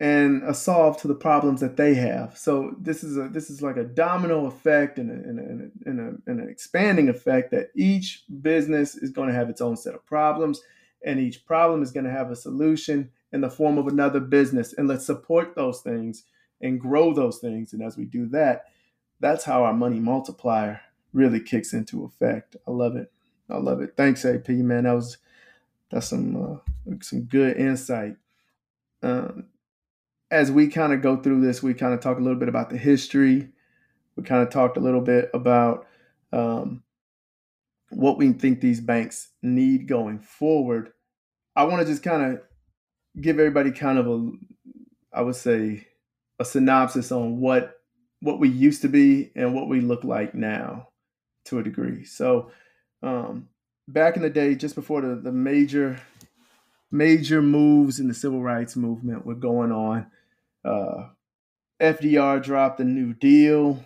[0.00, 2.38] and a solve to the problems that they have.
[2.38, 6.00] So this is a this is like a domino effect and, a, and, a, and,
[6.00, 9.94] a, and, an expanding effect that each business is going to have its own set
[9.94, 10.60] of problems,
[11.04, 14.72] and each problem is going to have a solution in the form of another business.
[14.72, 16.24] And let's support those things
[16.60, 17.72] and grow those things.
[17.72, 18.66] And as we do that,
[19.20, 20.80] that's how our money multiplier
[21.12, 22.56] really kicks into effect.
[22.66, 23.10] I love it.
[23.50, 23.94] I love it.
[23.96, 24.84] Thanks, AP man.
[24.84, 25.18] That was
[25.90, 28.16] that's some uh, some good insight.
[29.02, 29.46] Um,
[30.30, 32.70] as we kind of go through this, we kind of talk a little bit about
[32.70, 33.48] the history.
[34.16, 35.86] We kind of talked a little bit about
[36.32, 36.82] um,
[37.90, 40.92] what we think these banks need going forward.
[41.56, 42.42] I want to just kind of
[43.20, 44.30] give everybody kind of a,
[45.12, 45.86] I would say,
[46.38, 47.74] a synopsis on what
[48.20, 50.88] what we used to be and what we look like now,
[51.44, 52.04] to a degree.
[52.04, 52.50] So,
[53.02, 53.48] um,
[53.86, 56.00] back in the day, just before the, the major
[56.90, 60.06] major moves in the civil rights movement were going on,
[60.64, 61.08] uh,
[61.80, 63.82] FDR dropped the New Deal,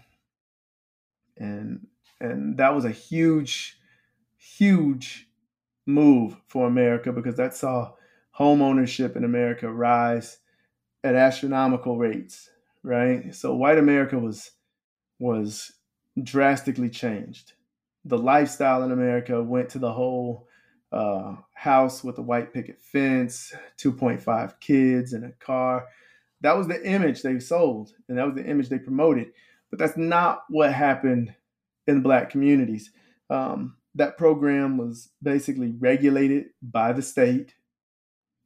[1.36, 1.86] and
[2.20, 3.78] and that was a huge,
[4.38, 5.28] huge
[5.86, 7.92] move for America because that saw
[8.32, 10.38] home ownership in America rise
[11.04, 12.50] at astronomical rates,
[12.82, 13.34] right?
[13.34, 14.50] So white America was
[15.18, 15.72] was
[16.22, 17.52] drastically changed.
[18.04, 20.48] The lifestyle in America went to the whole
[20.90, 25.86] uh, house with a white picket fence, 2.5 kids and a car.
[26.40, 29.28] That was the image they sold, and that was the image they promoted.
[29.70, 31.32] But that's not what happened
[31.86, 32.90] in black communities.
[33.30, 37.54] Um, that program was basically regulated by the state.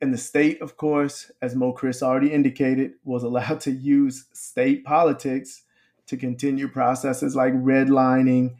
[0.01, 4.85] And the state, of course, as Mo Chris already indicated, was allowed to use state
[4.85, 5.63] politics
[6.07, 8.57] to continue processes like redlining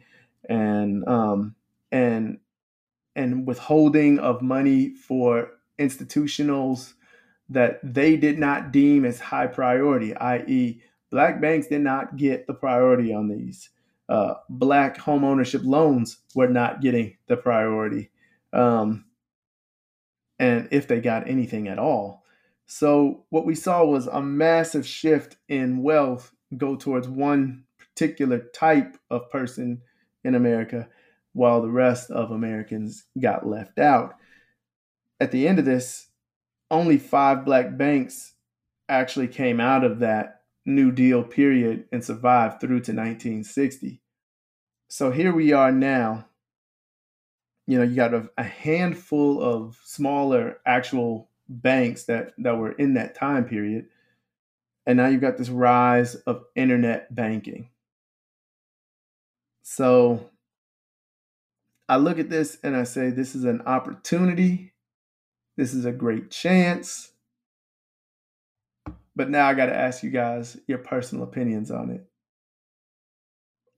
[0.49, 1.55] and um,
[1.91, 2.39] and
[3.15, 6.93] and withholding of money for institutionals
[7.49, 12.53] that they did not deem as high priority, i.e., black banks did not get the
[12.53, 13.69] priority on these.
[14.09, 18.09] Uh, black home ownership loans were not getting the priority.
[18.53, 19.05] Um,
[20.39, 22.23] and if they got anything at all.
[22.65, 28.97] So, what we saw was a massive shift in wealth go towards one particular type
[29.09, 29.81] of person
[30.23, 30.89] in America,
[31.33, 34.15] while the rest of Americans got left out.
[35.19, 36.07] At the end of this,
[36.69, 38.33] only five black banks
[38.89, 44.01] actually came out of that New Deal period and survived through to 1960.
[44.89, 46.25] So here we are now.
[47.67, 52.95] You know, you got a, a handful of smaller actual banks that, that were in
[52.95, 53.87] that time period.
[54.85, 57.69] And now you've got this rise of internet banking.
[59.63, 60.29] So
[61.89, 64.73] I look at this and I say, this is an opportunity.
[65.57, 67.11] This is a great chance.
[69.15, 72.05] But now I got to ask you guys your personal opinions on it.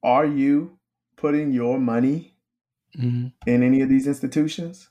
[0.03, 0.77] Are you
[1.15, 2.28] putting your money
[2.97, 3.33] Mhm.
[3.47, 4.89] in any of these institutions?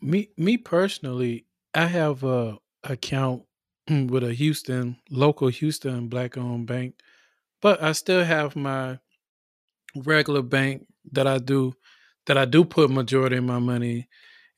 [0.00, 3.44] Me me personally, I have a account
[3.88, 6.96] with a Houston local Houston black owned bank,
[7.62, 8.98] but I still have my
[9.96, 11.74] regular bank that I do
[12.26, 14.08] that I do put majority of my money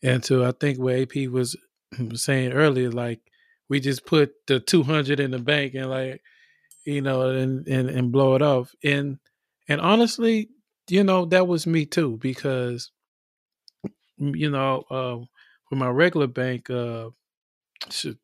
[0.03, 0.45] into.
[0.45, 1.57] I think what AP was
[2.15, 3.21] saying earlier, like
[3.69, 6.23] we just put the two hundred in the bank and like
[6.85, 8.75] you know and, and and blow it off.
[8.85, 9.19] And
[9.69, 10.51] and honestly,
[10.89, 12.91] you know that was me too because
[14.19, 15.19] you know uh,
[15.71, 16.71] with my regular bank.
[16.71, 17.11] Uh,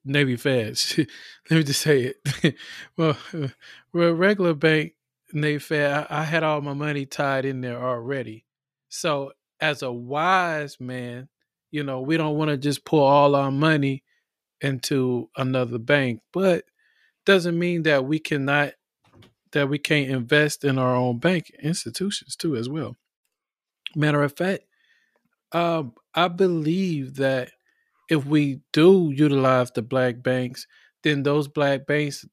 [0.04, 0.98] Navy Feds.
[1.50, 2.56] Let me just say it.
[2.96, 3.16] well,
[3.92, 4.94] well, regular bank
[5.32, 8.44] Navy Fed, I, I had all my money tied in there already.
[8.88, 11.28] So as a wise man,
[11.70, 14.02] you know, we don't want to just pull all our money
[14.60, 16.64] into another bank, but
[17.24, 18.72] doesn't mean that we cannot
[19.52, 22.96] that we can't invest in our own bank institutions too as well.
[23.94, 24.64] Matter of fact,
[25.52, 27.50] um, I believe that
[28.08, 30.66] if we do utilize the black banks,
[31.02, 32.24] then those black banks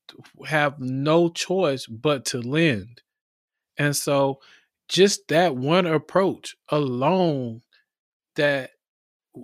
[0.45, 3.01] have no choice but to lend.
[3.77, 4.39] And so
[4.87, 7.61] just that one approach alone
[8.35, 8.71] that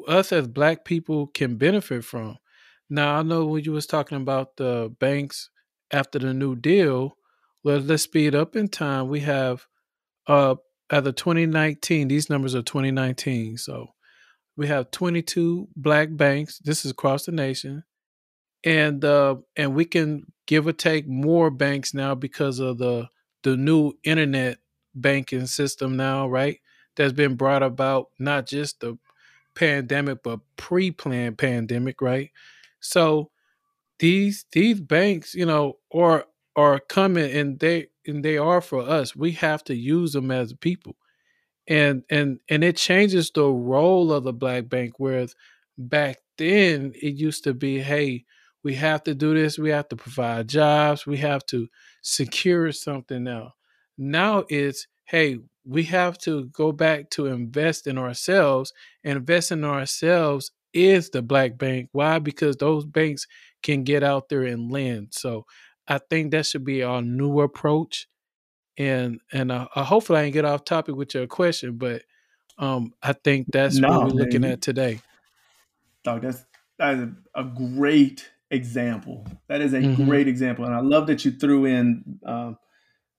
[0.07, 2.37] us as black people can benefit from.
[2.89, 5.49] Now I know when you was talking about the banks
[5.91, 7.17] after the new deal,
[7.73, 9.09] let's speed up in time.
[9.09, 9.65] We have
[10.27, 10.55] uh
[10.89, 13.57] at the 2019, these numbers are 2019.
[13.57, 13.87] So
[14.57, 16.59] we have 22 black banks.
[16.59, 17.83] This is across the nation,
[18.63, 23.07] and uh, and we can give or take more banks now because of the
[23.43, 24.59] the new internet
[24.95, 26.59] banking system now, right?
[26.95, 28.97] That's been brought about not just the
[29.55, 32.31] pandemic but pre-planned pandemic, right?
[32.79, 33.31] So
[33.99, 36.25] these these banks, you know, are
[36.55, 39.15] are coming and they and they are for us.
[39.15, 40.95] We have to use them as people.
[41.67, 45.35] And and and it changes the role of the black bank whereas
[45.77, 48.25] back then it used to be hey
[48.63, 49.59] we have to do this.
[49.59, 51.05] We have to provide jobs.
[51.05, 51.67] We have to
[52.01, 53.53] secure something now.
[53.97, 58.71] Now it's hey we have to go back to invest in ourselves.
[59.03, 61.89] And invest in ourselves is the black bank.
[61.93, 62.19] Why?
[62.19, 63.25] Because those banks
[63.63, 65.09] can get out there and lend.
[65.11, 65.45] So
[65.87, 68.07] i think that should be our new approach
[68.77, 72.03] and and uh, uh, hopefully I can get off topic with your question, but
[72.57, 75.01] um, I think that's no, what we're looking at today.
[76.03, 76.45] Dog, that's
[76.77, 79.25] that is a great example.
[79.47, 80.05] That is a mm-hmm.
[80.05, 82.57] great example, and I love that you threw in um,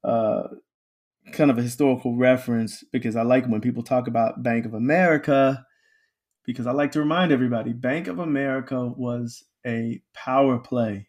[0.04, 0.48] uh,
[1.32, 5.64] kind of a historical reference because I like when people talk about Bank of America
[6.44, 11.08] because I like to remind everybody Bank of America was a power play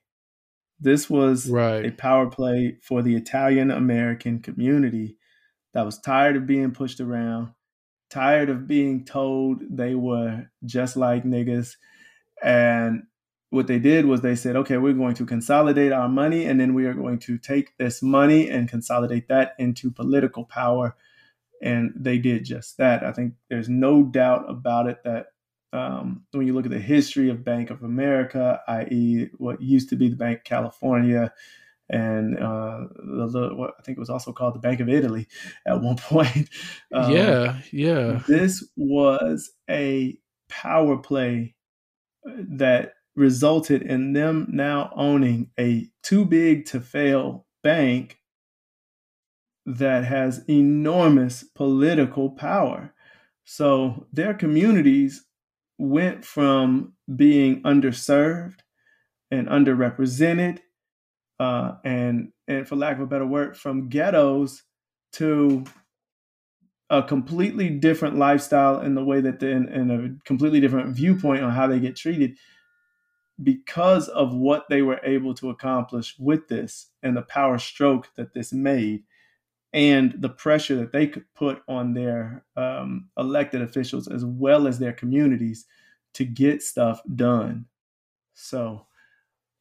[0.79, 1.85] this was right.
[1.85, 5.17] a power play for the Italian American community
[5.73, 7.53] that was tired of being pushed around,
[8.09, 11.75] tired of being told they were just like niggas.
[12.43, 13.03] And
[13.49, 16.73] what they did was they said, okay, we're going to consolidate our money and then
[16.73, 20.95] we are going to take this money and consolidate that into political power.
[21.61, 23.03] And they did just that.
[23.03, 25.27] I think there's no doubt about it that
[25.73, 29.95] um, when you look at the history of Bank of America, i.e., what used to
[29.95, 31.33] be the Bank of California,
[31.89, 35.27] and uh, the, what I think it was also called the Bank of Italy
[35.67, 36.49] at one point.
[36.93, 38.21] Um, yeah, yeah.
[38.29, 41.53] This was a power play
[42.25, 48.19] uh, that resulted in them now owning a too big to fail bank
[49.65, 52.93] that has enormous political power.
[53.43, 55.26] So their communities
[55.77, 58.59] went from being underserved
[59.31, 60.59] and underrepresented,
[61.39, 64.63] uh, and and for lack of a better word, from ghettos
[65.13, 65.63] to
[66.89, 71.51] a completely different lifestyle in the way that they and a completely different viewpoint on
[71.51, 72.37] how they get treated
[73.43, 78.33] because of what they were able to accomplish with this and the power stroke that
[78.33, 79.03] this made
[79.73, 84.79] and the pressure that they could put on their um, elected officials as well as
[84.79, 85.65] their communities
[86.13, 87.65] to get stuff done.
[88.33, 88.87] So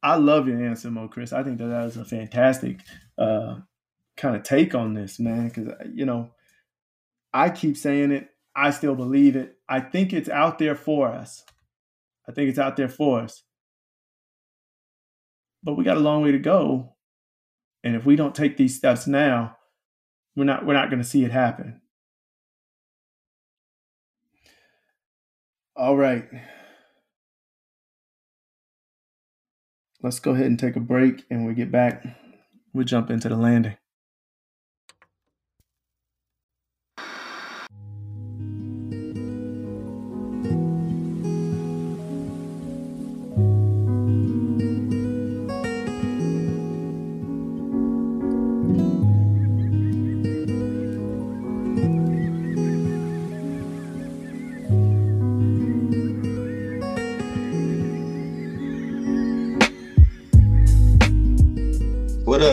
[0.01, 1.33] I love your answer, Mo Chris.
[1.33, 2.79] I think that that is a fantastic
[3.17, 3.57] uh,
[4.15, 5.49] kind of take on this, man.
[5.49, 6.31] Because you know,
[7.33, 8.29] I keep saying it.
[8.55, 9.57] I still believe it.
[9.67, 11.43] I think it's out there for us.
[12.27, 13.43] I think it's out there for us.
[15.63, 16.95] But we got a long way to go.
[17.83, 19.56] And if we don't take these steps now,
[20.37, 21.81] we're not we're not going to see it happen.
[25.75, 26.29] All right.
[30.03, 32.05] Let's go ahead and take a break and we get back.
[32.71, 33.77] We'll jump into the landing.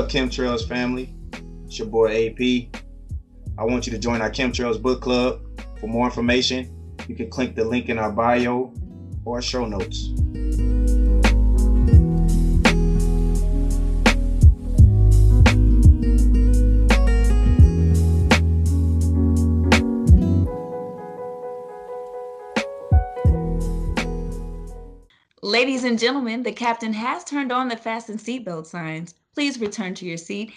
[0.04, 1.14] Up, Kemtrails family?
[1.64, 2.68] It's your boy AP.
[3.56, 5.40] I want you to join our Kemtrails book club.
[5.80, 8.74] For more information, you can click the link in our bio
[9.24, 10.10] or show notes.
[25.64, 29.14] Ladies and gentlemen, the captain has turned on the fasten seatbelt signs.
[29.34, 30.52] Please return to your seat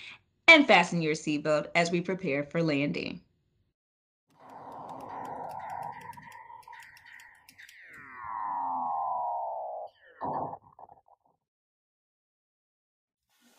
[0.50, 3.22] and fasten your seatbelt as we prepare for landing.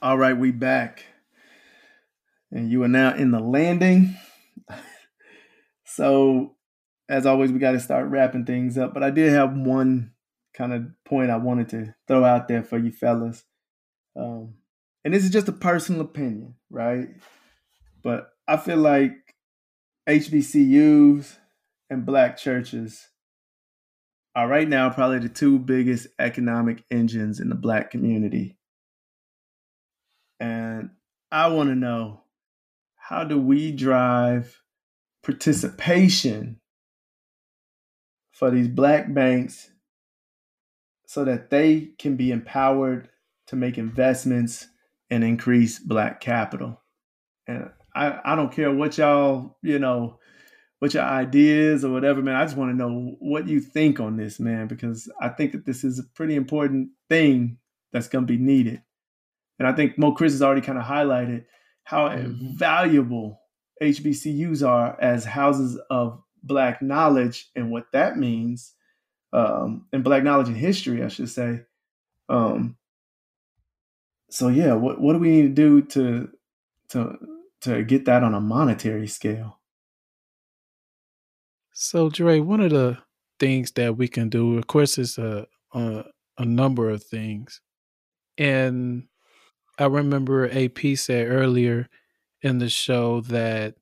[0.02, 1.06] All right, we back.
[2.50, 4.18] And you are now in the landing.
[5.86, 6.56] so,
[7.08, 8.92] as always, we got to start wrapping things up.
[8.92, 10.12] But I did have one
[10.58, 13.44] kind of point I wanted to throw out there for you fellas.
[14.16, 14.54] Um,
[15.04, 17.08] and this is just a personal opinion, right?
[18.02, 19.12] But I feel like
[20.08, 21.36] HBCUs
[21.88, 23.08] and black churches
[24.34, 28.58] are right now probably the two biggest economic engines in the black community.
[30.40, 30.90] And
[31.30, 32.22] I want to know
[32.96, 34.60] how do we drive
[35.22, 36.60] participation
[38.32, 39.70] for these black banks
[41.08, 43.08] so that they can be empowered
[43.46, 44.68] to make investments
[45.08, 46.82] and increase black capital.
[47.46, 50.18] And I, I don't care what y'all, you know,
[50.80, 52.36] what your ideas or whatever, man.
[52.36, 55.64] I just want to know what you think on this, man, because I think that
[55.64, 57.56] this is a pretty important thing
[57.90, 58.82] that's going to be needed.
[59.58, 61.46] And I think Mo Chris has already kind of highlighted
[61.84, 62.54] how mm-hmm.
[62.54, 63.40] valuable
[63.82, 68.74] HBCUs are as houses of Black knowledge and what that means
[69.32, 71.62] um, and Black knowledge and history, I should say.
[72.28, 72.76] Um,
[74.30, 76.30] so yeah, what what do we need to do to
[76.90, 77.18] to
[77.62, 79.58] to get that on a monetary scale?
[81.72, 82.98] So Dre, one of the
[83.38, 86.04] things that we can do, of course, is a a,
[86.38, 87.60] a number of things,
[88.36, 89.08] and
[89.78, 91.88] I remember AP said earlier
[92.42, 93.76] in the show that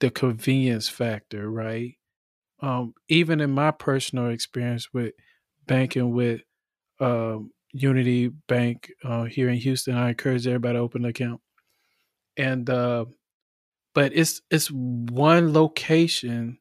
[0.00, 1.94] the convenience factor, right?
[2.60, 5.12] Um, even in my personal experience with
[5.66, 6.40] banking with
[7.00, 11.40] um, Unity Bank uh, here in Houston, I encourage everybody to open an account.
[12.36, 13.06] And uh,
[13.94, 16.58] but it's it's one location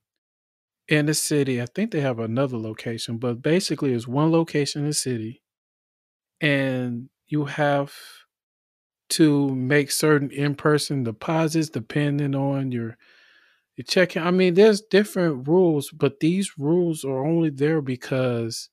[0.87, 1.61] in the city.
[1.61, 5.41] I think they have another location, but basically it's one location in the city,
[6.39, 7.93] and you have
[9.07, 12.97] to make certain in-person deposits depending on your
[13.83, 18.69] check I mean, there's different rules, but these rules are only there because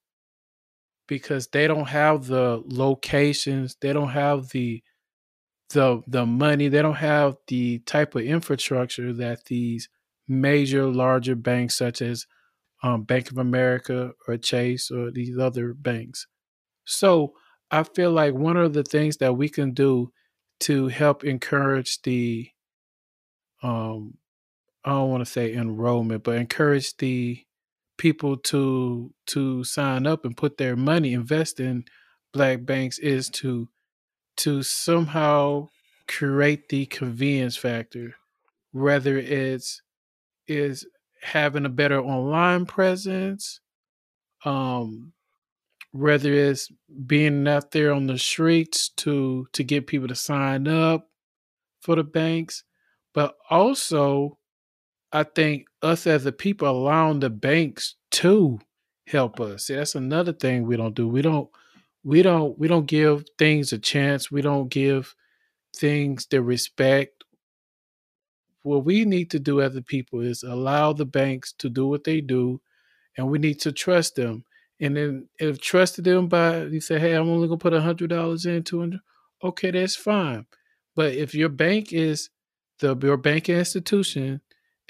[1.07, 4.83] because they don't have the locations, they don't have the
[5.71, 9.89] the the money, they don't have the type of infrastructure that these
[10.29, 12.27] major larger banks such as
[12.83, 16.27] um, Bank of America or Chase or these other banks.
[16.87, 17.35] So
[17.71, 20.13] I feel like one of the things that we can do
[20.61, 22.51] to help encourage the
[23.63, 24.15] um,
[24.85, 27.43] I don't want to say enrollment, but encourage the
[27.99, 31.85] people to to sign up and put their money invest in
[32.33, 33.69] black banks is to
[34.39, 35.69] to somehow
[36.09, 38.15] create the convenience factor
[38.73, 39.83] whether it's
[40.49, 40.87] is
[41.23, 43.61] having a better online presence
[44.45, 45.13] um
[45.93, 46.71] whether it's
[47.07, 51.09] being out there on the streets to to get people to sign up
[51.81, 52.65] for the banks
[53.15, 54.39] but also
[55.13, 58.61] I think us as a people allowing the banks to
[59.07, 59.67] help us.
[59.67, 61.09] See, that's another thing we don't do.
[61.09, 61.51] We don't
[62.05, 64.31] we don't we don't give things a chance.
[64.31, 65.15] We don't give
[65.77, 67.25] things the respect.
[68.63, 72.05] What we need to do as a people is allow the banks to do what
[72.05, 72.61] they do
[73.17, 74.45] and we need to trust them.
[74.81, 78.11] And then if trusted them by you say, hey, I'm only gonna put a hundred
[78.11, 79.01] dollars in, two hundred,
[79.43, 80.47] okay, that's fine.
[80.97, 82.31] But if your bank is
[82.81, 84.41] the your banking institution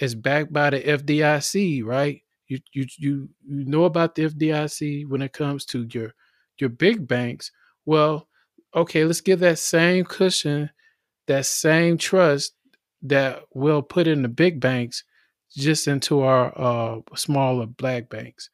[0.03, 2.23] is backed by the FDIC, right?
[2.49, 6.13] You you you you know about the FDIC when it comes to your
[6.59, 7.53] your big banks.
[7.87, 8.29] Well,
[8.75, 10.71] okay, let's give that same cushion,
[11.29, 12.55] that same trust
[13.03, 15.05] that we'll put in the big banks
[15.57, 18.51] just into our uh, smaller black banks.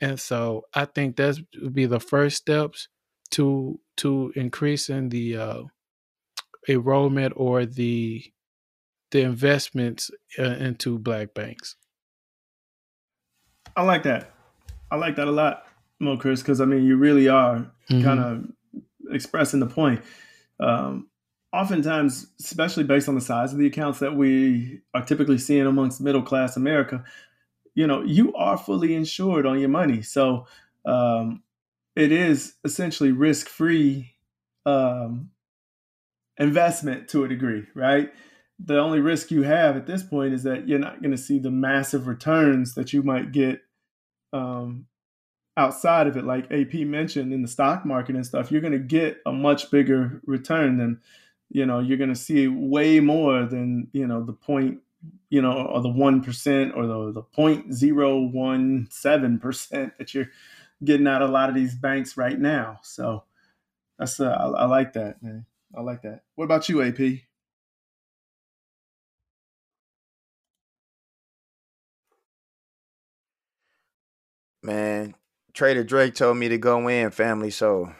[0.00, 2.88] And so I think that would be the first steps
[3.32, 5.62] to to increasing the uh,
[6.68, 8.24] enrollment or the
[9.14, 10.10] the investments
[10.40, 11.76] uh, into black banks.
[13.76, 14.32] I like that.
[14.90, 15.66] I like that a lot,
[16.00, 18.02] Mo Chris, because I mean, you really are mm-hmm.
[18.02, 18.44] kind of
[19.14, 20.02] expressing the point.
[20.58, 21.06] Um,
[21.52, 26.00] oftentimes, especially based on the size of the accounts that we are typically seeing amongst
[26.00, 27.04] middle class America,
[27.76, 30.02] you know, you are fully insured on your money.
[30.02, 30.48] So
[30.84, 31.44] um,
[31.94, 34.16] it is essentially risk free
[34.66, 35.30] um,
[36.36, 38.12] investment to a degree, right?
[38.58, 41.38] The only risk you have at this point is that you're not going to see
[41.38, 43.60] the massive returns that you might get
[44.32, 44.86] um,
[45.56, 46.24] outside of it.
[46.24, 49.70] Like AP mentioned in the stock market and stuff, you're going to get a much
[49.70, 51.00] bigger return than,
[51.50, 54.78] you know, you're going to see way more than, you know, the point,
[55.30, 60.30] you know, or the 1% or the, the 0.017% that you're
[60.82, 62.80] getting out of a lot of these banks right now.
[62.82, 63.24] So
[63.98, 65.46] that's, uh, I, I like that, man.
[65.76, 66.22] I like that.
[66.36, 67.00] What about you, AP?
[74.64, 75.14] Man,
[75.52, 77.50] Trader Drake told me to go in, family.
[77.50, 77.92] So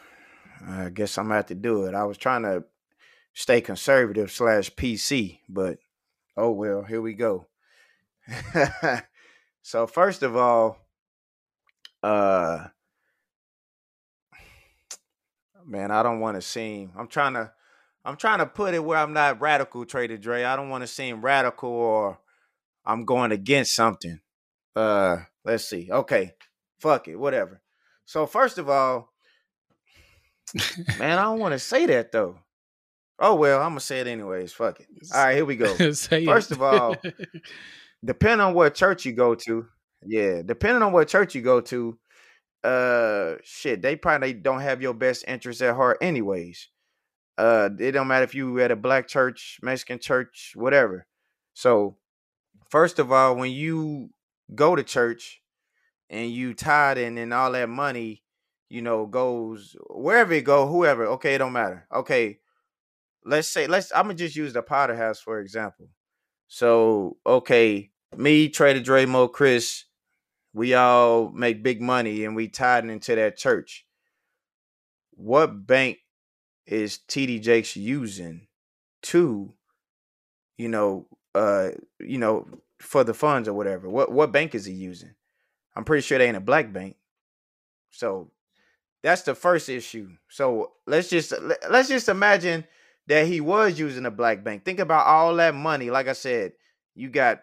[0.67, 1.95] I guess I'm gonna have to do it.
[1.95, 2.65] I was trying to
[3.35, 5.77] stay conservative slash PC, but
[6.39, 7.49] oh well, here we go.
[9.62, 10.79] so first of all,
[12.03, 12.69] uh
[15.67, 17.53] man, I don't want to seem I'm trying to
[18.07, 20.45] I'm trying to put it where I'm not radical, Trader Dre.
[20.45, 22.19] I don't want to seem radical or
[22.87, 24.21] I'm going against something.
[24.75, 25.91] Uh let's see.
[25.93, 26.33] Okay.
[26.85, 27.62] Fuck it, whatever.
[28.05, 29.09] So first of all,
[30.99, 32.37] man, I don't want to say that though.
[33.18, 34.53] Oh well, I'm gonna say it anyways.
[34.53, 34.89] Fuck it.
[35.14, 35.74] All right, here we go.
[35.76, 36.51] First it.
[36.51, 36.95] of all,
[38.05, 39.64] depending on what church you go to,
[40.05, 41.99] yeah, depending on what church you go to,
[42.62, 46.68] uh, shit, they probably don't have your best interests at heart, anyways.
[47.39, 51.07] Uh, it don't matter if you at a black church, Mexican church, whatever.
[51.55, 51.97] So,
[52.68, 54.11] first of all, when you
[54.55, 55.41] go to church
[56.11, 58.22] and you tithe and then all that money,
[58.68, 61.07] you know, goes wherever it go, whoever.
[61.07, 61.86] Okay, it don't matter.
[61.94, 62.38] Okay,
[63.24, 63.92] let's say let's.
[63.92, 65.88] I'm gonna just use the Potter House for example.
[66.48, 69.84] So, okay, me, Trader Dramo, Chris,
[70.52, 73.86] we all make big money and we tied into that church.
[75.11, 75.98] What bank
[76.66, 78.46] is TD Jakes using
[79.02, 79.55] to,
[80.57, 82.46] you know, uh, you know,
[82.80, 83.88] for the funds or whatever?
[83.88, 85.14] What what bank is he using?
[85.77, 86.97] I'm pretty sure they ain't a black bank.
[87.91, 88.31] So
[89.03, 90.11] that's the first issue.
[90.29, 92.66] So let's just let- let's just imagine
[93.07, 94.64] that he was using a black bank.
[94.64, 95.91] Think about all that money.
[95.91, 96.53] Like I said,
[96.95, 97.43] you got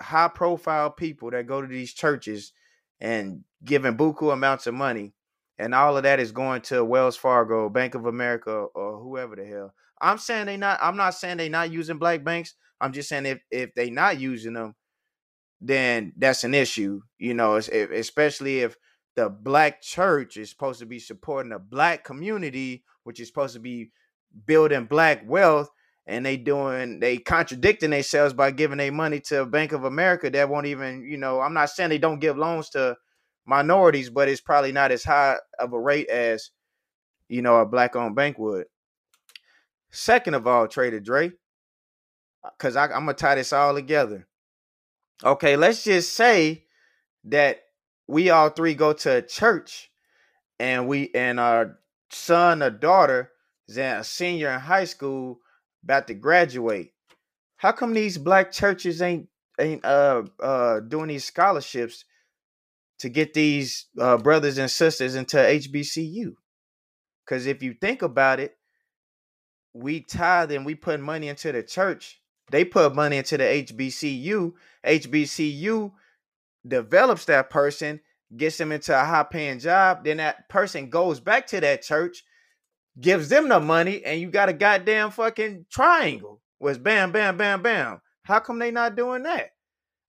[0.00, 2.52] high profile people that go to these churches
[3.00, 5.12] and giving buku amounts of money,
[5.58, 9.44] and all of that is going to Wells Fargo, Bank of America, or whoever the
[9.44, 9.74] hell.
[10.00, 10.78] I'm saying they not.
[10.82, 12.54] I'm not saying they not using black banks.
[12.80, 14.74] I'm just saying if if they not using them,
[15.62, 17.00] then that's an issue.
[17.18, 18.76] You know, especially if
[19.14, 23.60] the black church is supposed to be supporting the black community, which is supposed to
[23.60, 23.92] be
[24.46, 25.68] building black wealth,
[26.06, 30.48] and they doing they contradicting themselves by giving their money to Bank of America that
[30.48, 32.96] won't even, you know, I'm not saying they don't give loans to
[33.46, 36.50] minorities, but it's probably not as high of a rate as
[37.28, 38.66] you know a black owned bank would.
[39.90, 41.32] Second of all, Trader Dre,
[42.42, 44.26] uh, because I'm gonna tie this all together.
[45.24, 46.64] Okay, let's just say
[47.24, 47.62] that
[48.08, 49.90] we all three go to a church
[50.58, 51.78] and we and our
[52.10, 53.30] son or daughter
[53.68, 55.38] is a senior in high school
[55.84, 56.92] about to graduate.
[57.56, 59.28] How come these black churches ain't
[59.60, 62.04] ain't uh uh doing these scholarships
[63.00, 66.34] to get these uh, brothers and sisters into HBCU?
[67.24, 68.56] Because if you think about it,
[69.74, 72.21] we tithe and we put money into the church.
[72.52, 74.52] They put money into the HBCU.
[74.86, 75.92] HBCU
[76.68, 78.00] develops that person,
[78.36, 80.04] gets them into a high paying job.
[80.04, 82.24] Then that person goes back to that church,
[83.00, 86.42] gives them the money, and you got a goddamn fucking triangle.
[86.60, 88.00] Was bam, bam, bam, bam.
[88.22, 89.50] How come they not doing that?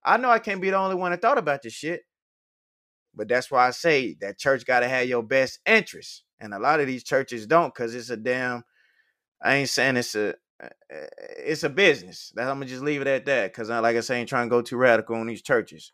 [0.04, 2.02] I know I can't be the only one that thought about this shit.
[3.16, 6.24] But that's why I say that church got to have your best interests.
[6.42, 8.64] And a lot of these churches don't because it's a damn,
[9.42, 11.06] I ain't saying it's a, Uh, uh,
[11.38, 12.32] it's a business.
[12.36, 14.30] That I'm gonna just leave it at that because, I, like I say, I ain't
[14.30, 15.92] trying to go too radical on these churches.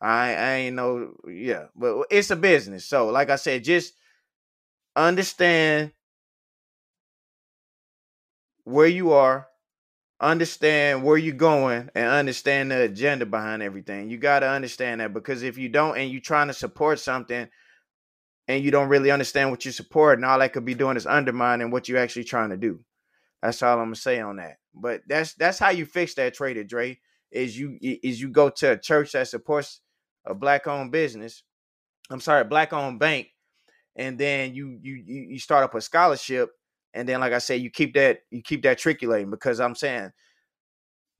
[0.00, 2.86] I, I ain't no yeah, but it's a business.
[2.86, 3.94] So, like I said, just
[4.96, 5.92] understand
[8.64, 9.48] where you are,
[10.20, 14.08] understand where you're going, and understand the agenda behind everything.
[14.10, 17.48] You got to understand that because if you don't, and you're trying to support something,
[18.48, 21.06] and you don't really understand what you support, and all that could be doing is
[21.06, 22.80] undermining what you're actually trying to do.
[23.42, 24.56] That's all I'm gonna say on that.
[24.74, 26.98] But that's that's how you fix that trader, Dre.
[27.30, 29.80] Is you is you go to a church that supports
[30.26, 31.42] a black owned business.
[32.10, 33.28] I'm sorry, black owned bank,
[33.96, 36.50] and then you you you start up a scholarship
[36.94, 40.10] and then like I said, you keep that you keep that trickulating because I'm saying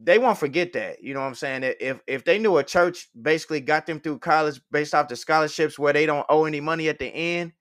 [0.00, 1.02] they won't forget that.
[1.02, 1.74] You know what I'm saying?
[1.80, 5.78] If if they knew a church basically got them through college based off the scholarships
[5.78, 7.52] where they don't owe any money at the end,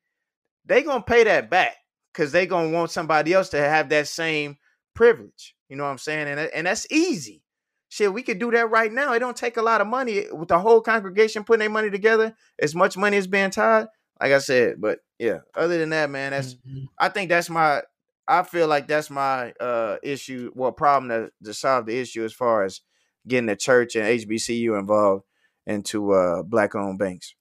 [0.66, 1.76] they gonna pay that back
[2.14, 4.58] because they gonna want somebody else to have that same
[4.94, 5.56] privilege.
[5.70, 6.28] You know what I'm saying?
[6.28, 7.44] And and that's easy.
[7.90, 9.14] Shit, we could do that right now.
[9.14, 12.36] It don't take a lot of money with the whole congregation putting their money together.
[12.62, 13.88] As much money as being tied,
[14.22, 14.80] like I said.
[14.80, 16.86] But yeah, other than that, man, that's mm-hmm.
[16.98, 17.82] I think that's my
[18.28, 22.34] I feel like that's my uh issue, well, problem to, to solve the issue as
[22.34, 22.82] far as
[23.28, 25.26] getting the church and HBCU involved
[25.66, 27.34] into uh black owned banks.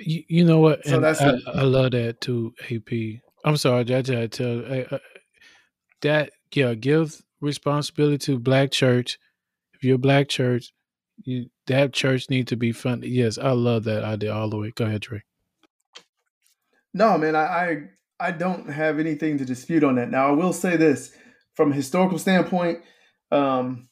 [0.00, 0.84] You, you know what?
[0.84, 3.20] So and that's I, I love that too, AP.
[3.44, 4.98] I'm sorry, I just had to tell uh,
[6.02, 9.18] that yeah, give responsibility to black church.
[9.74, 10.72] If you're a black church,
[11.24, 13.10] you, that church need to be funded.
[13.10, 14.72] Yes, I love that idea all the way.
[14.74, 15.22] Go ahead, Dre.
[16.92, 17.82] No, man, I, I
[18.28, 20.10] I don't have anything to dispute on that.
[20.10, 21.12] Now, I will say this
[21.54, 22.80] from a historical standpoint.
[23.30, 23.88] Um,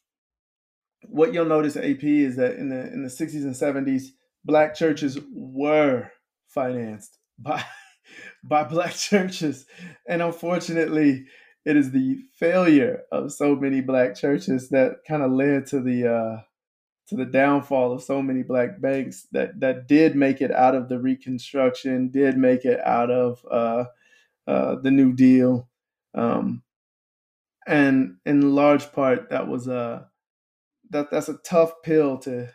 [1.02, 4.08] what you'll notice AP is that in the in the 60s and 70s,
[4.48, 6.10] black churches were
[6.48, 7.62] financed by
[8.42, 9.66] by black churches,
[10.08, 11.26] and unfortunately,
[11.64, 16.08] it is the failure of so many black churches that kind of led to the
[16.08, 16.40] uh,
[17.08, 20.88] to the downfall of so many black banks that that did make it out of
[20.88, 23.84] the Reconstruction, did make it out of uh,
[24.46, 25.68] uh, the New Deal,
[26.14, 26.62] um,
[27.66, 30.08] and in large part that was a
[30.90, 32.48] that that's a tough pill to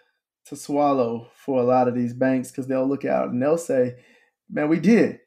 [0.45, 3.95] to swallow for a lot of these banks because they'll look out and they'll say,
[4.49, 5.19] "Man, we did."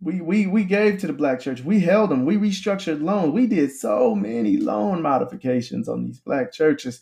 [0.00, 1.62] We, we we gave to the black church.
[1.62, 2.26] We held them.
[2.26, 3.32] We restructured loans.
[3.32, 7.00] We did so many loan modifications on these black churches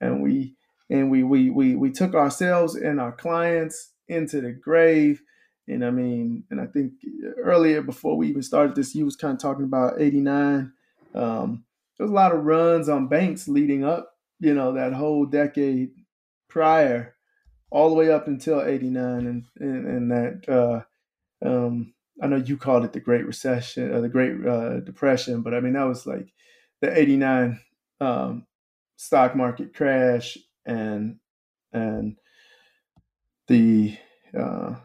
[0.00, 0.54] and we
[0.90, 5.22] and we we we we took ourselves and our clients into the grave.
[5.66, 6.92] And I mean, and I think
[7.38, 10.72] earlier before we even started this, you was kind of talking about '89.
[11.14, 11.64] Um,
[11.96, 15.92] there was a lot of runs on banks leading up, you know, that whole decade
[16.54, 17.16] prior,
[17.70, 20.48] all the way up until '89, and, and and, that.
[20.48, 21.92] Uh, um,
[22.22, 25.58] I know you called it the Great Recession or the Great uh, Depression, but I
[25.58, 26.32] mean that was like
[26.80, 27.60] the '89
[28.00, 28.46] um,
[28.96, 31.18] stock market crash and
[31.72, 32.16] and
[33.48, 33.98] the
[34.38, 34.76] uh,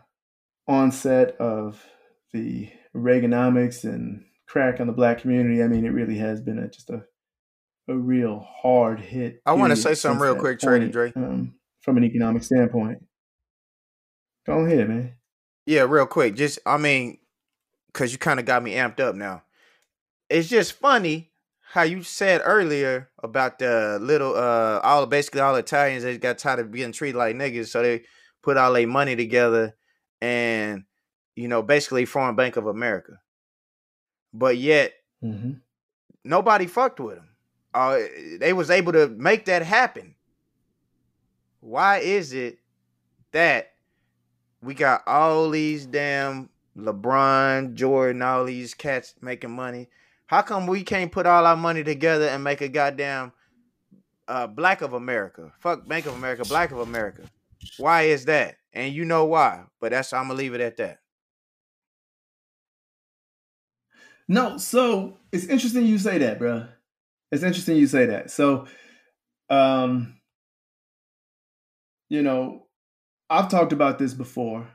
[0.68, 1.86] onset of
[2.34, 5.62] the Reaganomics and crack on the black community.
[5.62, 7.06] I mean, it really has been a, just a
[7.90, 9.42] a real hard hit.
[9.46, 11.56] I want to say something real quick, Trader Dre, um,
[11.90, 13.04] from an economic standpoint.
[14.46, 15.14] Go ahead, man.
[15.66, 16.36] Yeah, real quick.
[16.36, 17.18] Just I mean,
[17.88, 19.42] because you kind of got me amped up now.
[20.30, 21.32] It's just funny
[21.72, 26.60] how you said earlier about the little uh all basically all Italians they got tired
[26.60, 28.04] of being treated like niggas, so they
[28.44, 29.76] put all their money together
[30.22, 30.84] and
[31.36, 33.14] you know basically form Bank of America.
[34.32, 35.54] But yet mm-hmm.
[36.24, 37.30] nobody fucked with them.
[37.74, 37.98] Uh,
[38.40, 40.14] they was able to make that happen.
[41.62, 42.60] Why is it
[43.32, 43.72] that
[44.62, 49.90] we got all these damn LeBron, Jordan, all these cats making money?
[50.28, 53.34] How come we can't put all our money together and make a goddamn
[54.28, 55.52] uh, Black of America?
[55.60, 57.24] Fuck Bank of America, Black of America.
[57.78, 58.58] Why is that?
[58.72, 59.64] And you know why.
[59.82, 61.00] But that's I'm gonna leave it at that.
[64.28, 66.68] No, so it's interesting you say that, bro.
[67.32, 68.30] It's interesting you say that.
[68.30, 68.68] So,
[69.50, 70.19] um,
[72.10, 72.68] you know,
[73.30, 74.68] I've talked about this before,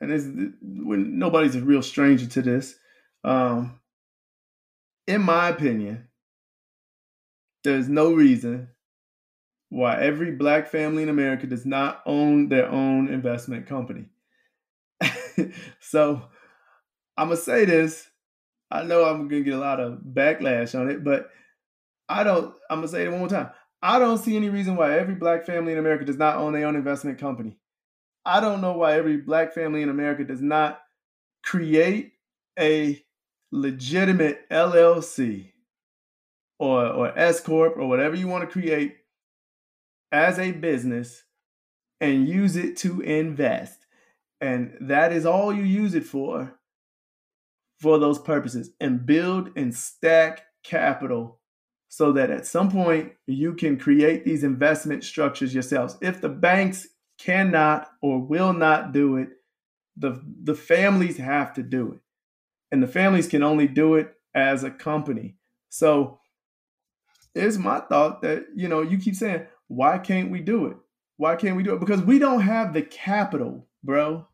[0.00, 0.24] and this
[0.60, 2.74] when nobody's a real stranger to this.
[3.24, 3.80] Um,
[5.06, 6.08] in my opinion,
[7.64, 8.68] there's no reason
[9.68, 14.06] why every black family in America does not own their own investment company.
[15.80, 16.22] so
[17.16, 18.06] I'm going to say this.
[18.70, 21.30] I know I'm going to get a lot of backlash on it, but
[22.08, 23.50] I don't, I'm going to say it one more time.
[23.82, 26.66] I don't see any reason why every black family in America does not own their
[26.66, 27.58] own investment company.
[28.24, 30.80] I don't know why every black family in America does not
[31.42, 32.12] create
[32.56, 33.02] a
[33.50, 35.50] legitimate LLC
[36.60, 38.96] or, or S Corp or whatever you want to create
[40.12, 41.24] as a business
[42.00, 43.86] and use it to invest.
[44.40, 46.54] And that is all you use it for,
[47.80, 48.70] for those purposes.
[48.80, 51.40] And build and stack capital
[51.92, 55.98] so that at some point you can create these investment structures yourselves.
[56.00, 56.88] If the banks
[57.18, 59.28] cannot or will not do it,
[59.98, 62.00] the, the families have to do it
[62.70, 65.36] and the families can only do it as a company.
[65.68, 66.18] So
[67.34, 70.78] it's my thought that, you know, you keep saying, why can't we do it?
[71.18, 71.80] Why can't we do it?
[71.80, 74.26] Because we don't have the capital, bro.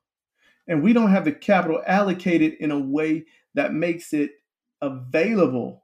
[0.68, 4.30] and we don't have the capital allocated in a way that makes it
[4.80, 5.82] available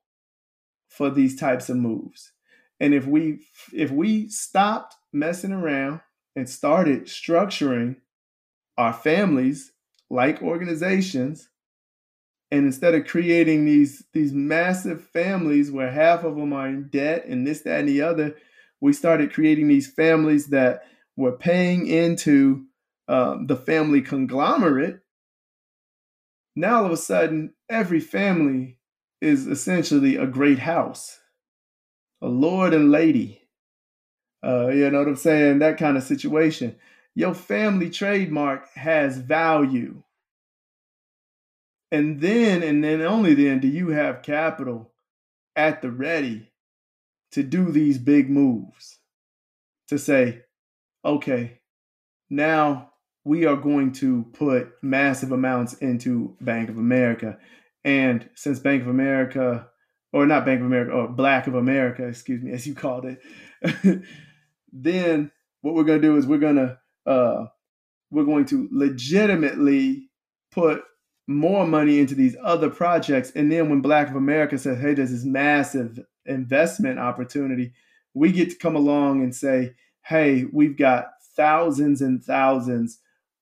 [0.97, 2.33] for these types of moves.
[2.81, 3.41] And if we
[3.73, 6.01] if we stopped messing around
[6.37, 7.97] and started structuring
[8.77, 9.73] our families
[10.11, 11.49] like organizations
[12.51, 17.25] and instead of creating these these massive families where half of them are in debt
[17.27, 18.37] and this that and the other
[18.81, 20.85] we started creating these families that
[21.17, 22.67] were paying into
[23.09, 25.01] um, the family conglomerate
[26.55, 28.79] now all of a sudden every family
[29.25, 31.19] is essentially a great house
[32.23, 33.41] a lord and lady
[34.45, 36.77] uh, you know what i'm saying that kind of situation.
[37.15, 40.03] Your family trademark has value.
[41.91, 44.93] And then and then only then do you have capital
[45.55, 46.51] at the ready
[47.31, 48.99] to do these big moves
[49.89, 50.43] to say
[51.05, 51.61] okay
[52.29, 52.91] now
[53.25, 57.39] we are going to put massive amounts into bank of america
[57.85, 59.69] and since bank of america
[60.13, 64.03] or not bank of america or black of america excuse me as you called it
[64.73, 65.31] then
[65.63, 67.47] what we're going to do is we're going to uh,
[68.11, 70.09] we're going to legitimately
[70.51, 70.83] put
[71.27, 73.33] more money into these other projects.
[73.35, 77.73] And then when Black of America says, hey, there's this massive investment opportunity,
[78.13, 82.99] we get to come along and say, hey, we've got thousands and thousands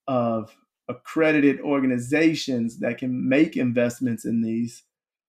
[0.07, 0.55] of
[0.93, 4.85] accredited organizations that can make investments in these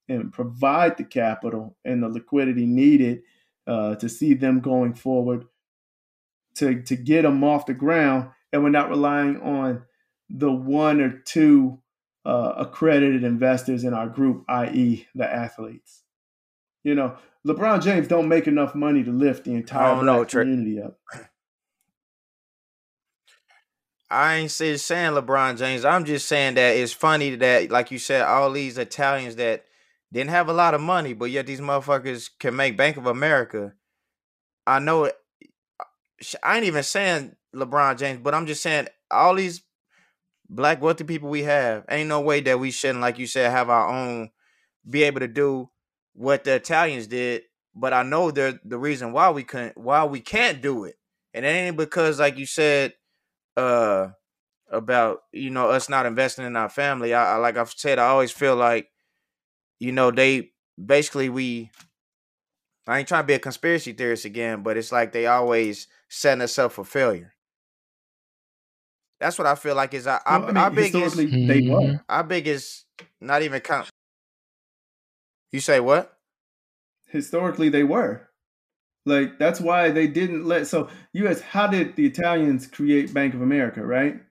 [0.09, 3.21] and provide the capital and the liquidity needed
[3.67, 5.45] uh, to see them going forward
[6.55, 8.29] to, to get them off the ground.
[8.51, 9.83] And we're not relying on
[10.29, 11.79] the one or two
[12.25, 16.03] uh, accredited investors in our group, i.e., the athletes.
[16.83, 20.81] You know, LeBron James don't make enough money to lift the entire black know, community
[20.81, 20.99] up.
[24.13, 25.83] I ain't saying LeBron James.
[25.83, 29.65] I'm just saying that it's funny that, like you said, all these Italians that
[30.11, 33.73] didn't have a lot of money, but yet these motherfuckers can make Bank of America.
[34.67, 35.05] I know.
[35.05, 35.11] Uh,
[36.43, 39.63] I ain't even saying LeBron James, but I'm just saying all these
[40.47, 43.69] black wealthy people we have, ain't no way that we shouldn't, like you said, have
[43.69, 44.29] our own,
[44.87, 45.69] be able to do
[46.13, 47.43] what the Italians did.
[47.73, 50.99] But I know the the reason why we couldn't, why we can't do it,
[51.33, 52.93] and it ain't because, like you said,
[53.57, 54.09] uh,
[54.71, 57.13] about you know us not investing in our family.
[57.13, 58.89] I, I like I've said, I always feel like,
[59.79, 60.51] you know, they
[60.83, 61.71] basically we.
[62.85, 66.41] I ain't trying to be a conspiracy theorist again, but it's like they always setting
[66.41, 67.33] us up for failure.
[69.21, 71.71] That's what I feel like is our, well, I mean, our biggest they mm-hmm.
[71.71, 72.01] were.
[72.09, 72.85] Our biggest
[73.21, 73.87] not even count.
[75.53, 76.17] You say what?
[77.07, 78.27] Historically they were.
[79.05, 83.41] Like that's why they didn't let so US how did the Italians create Bank of
[83.41, 84.21] America, right?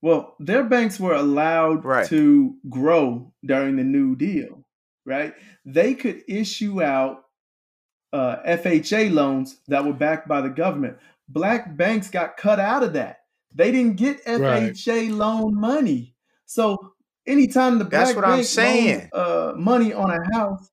[0.00, 2.06] Well, their banks were allowed right.
[2.08, 4.64] to grow during the New Deal,
[5.04, 5.34] right?
[5.64, 7.24] They could issue out
[8.12, 10.98] uh, FHA loans that were backed by the government.
[11.28, 13.22] Black banks got cut out of that.
[13.54, 15.10] They didn't get FHA right.
[15.10, 16.14] loan money.
[16.46, 16.94] So
[17.26, 19.10] anytime the That's what I'm saying.
[19.12, 20.70] Loaned, uh, money on a house,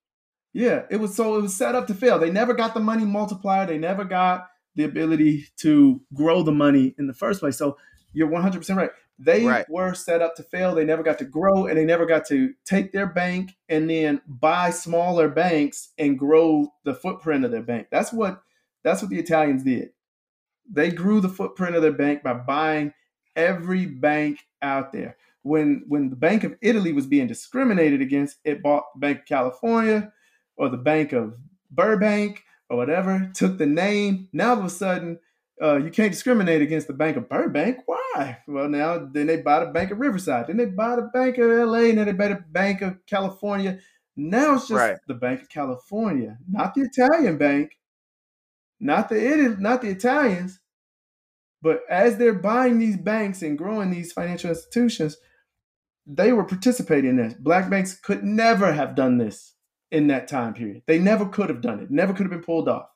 [0.56, 2.18] yeah, it was so it was set up to fail.
[2.18, 3.68] They never got the money multiplier.
[3.68, 7.58] They never got the ability to grow the money in the first place.
[7.58, 7.78] So
[8.14, 8.90] you're 100% right.
[9.20, 9.70] They right.
[9.70, 10.74] were set up to fail.
[10.74, 14.22] They never got to grow and they never got to take their bank and then
[14.28, 17.88] buy smaller banks and grow the footprint of their bank.
[17.92, 18.42] That's what
[18.82, 19.90] that's what the Italians did.
[20.72, 22.94] They grew the footprint of their bank by buying
[23.36, 25.18] every bank out there.
[25.42, 30.14] When when the Bank of Italy was being discriminated against, it bought Bank of California
[30.58, 31.36] or the Bank of
[31.72, 34.30] Burbank or whatever, took the name.
[34.34, 35.20] Now all of a sudden,
[35.62, 37.80] uh, you can't discriminate against the Bank of Burbank.
[37.86, 38.40] Why?
[38.48, 41.50] Well, now then they buy the Bank of Riverside, then they buy the Bank of
[41.50, 43.80] LA, and then they buy the Bank of California.
[44.18, 44.98] Now it's just right.
[45.08, 47.78] the Bank of California, not the Italian bank,
[48.80, 50.60] not the Italy, not the Italians.
[51.62, 55.18] But as they're buying these banks and growing these financial institutions,
[56.06, 57.34] they were participating in this.
[57.34, 59.55] Black banks could never have done this
[59.92, 60.84] in that time period.
[60.88, 61.92] They never could have done it.
[61.92, 62.88] Never could have been pulled off.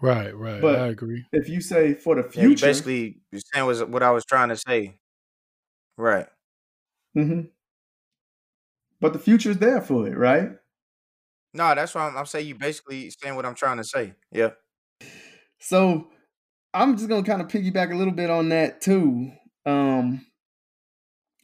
[0.00, 0.62] Right, right.
[0.62, 1.26] But I agree.
[1.32, 4.48] If you say for the future, yeah, basically, you're saying was what I was trying
[4.48, 4.98] to say.
[5.98, 6.26] Right.
[7.16, 7.42] Mm-hmm.
[9.00, 10.52] But the future is there for it, right?
[11.52, 14.14] No, that's why I'm, I'm saying you basically saying what I'm trying to say.
[14.32, 14.50] Yeah.
[15.58, 16.08] So
[16.72, 19.32] I'm just gonna kind of piggyback a little bit on that too.
[19.66, 20.24] Um,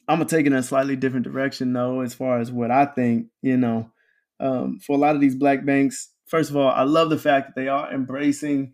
[0.07, 2.85] I'm gonna take it in a slightly different direction though, as far as what I
[2.85, 3.27] think.
[3.41, 3.91] You know,
[4.39, 7.47] um, for a lot of these black banks, first of all, I love the fact
[7.47, 8.73] that they are embracing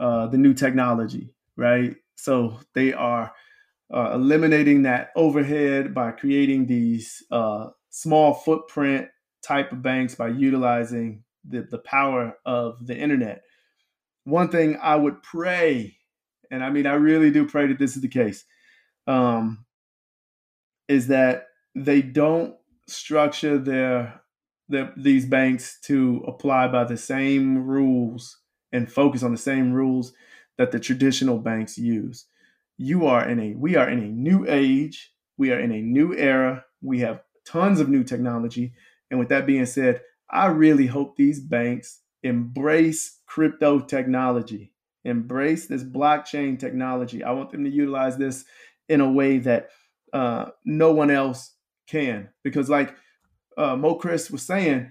[0.00, 1.96] uh, the new technology, right?
[2.16, 3.32] So they are
[3.94, 9.08] uh, eliminating that overhead by creating these uh, small footprint
[9.42, 13.42] type of banks by utilizing the, the power of the internet.
[14.24, 15.96] One thing I would pray,
[16.50, 18.44] and I mean, I really do pray that this is the case,
[19.06, 19.64] um,
[20.88, 22.54] is that they don't
[22.86, 24.20] structure their,
[24.68, 28.38] their these banks to apply by the same rules
[28.72, 30.12] and focus on the same rules
[30.58, 32.26] that the traditional banks use.
[32.78, 36.14] You are in a we are in a new age, we are in a new
[36.14, 36.64] era.
[36.82, 38.74] We have tons of new technology,
[39.10, 44.72] and with that being said, I really hope these banks embrace crypto technology,
[45.04, 47.22] embrace this blockchain technology.
[47.22, 48.44] I want them to utilize this
[48.88, 49.70] in a way that
[50.12, 51.54] uh, no one else
[51.88, 52.28] can.
[52.42, 52.94] Because, like
[53.56, 54.90] uh, Mo Chris was saying,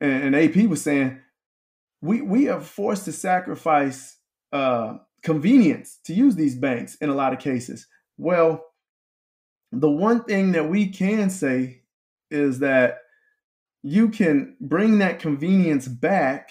[0.00, 1.20] and, and AP was saying,
[2.00, 4.16] we we are forced to sacrifice
[4.52, 7.86] uh, convenience to use these banks in a lot of cases.
[8.16, 8.64] Well,
[9.72, 11.82] the one thing that we can say
[12.30, 12.98] is that
[13.82, 16.50] you can bring that convenience back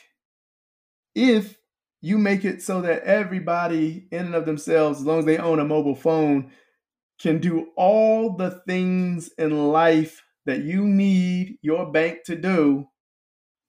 [1.16, 1.58] if
[2.02, 5.60] you make it so that everybody in and of themselves, as long as they own
[5.60, 6.52] a mobile phone,
[7.20, 12.88] can do all the things in life that you need your bank to do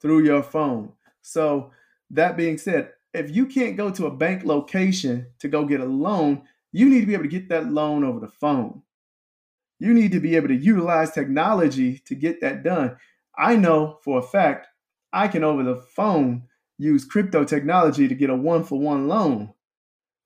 [0.00, 0.92] through your phone.
[1.22, 1.72] So,
[2.10, 5.84] that being said, if you can't go to a bank location to go get a
[5.84, 6.42] loan,
[6.72, 8.82] you need to be able to get that loan over the phone.
[9.78, 12.96] You need to be able to utilize technology to get that done.
[13.36, 14.66] I know for a fact
[15.12, 16.44] I can over the phone
[16.78, 19.52] use crypto technology to get a one for one loan.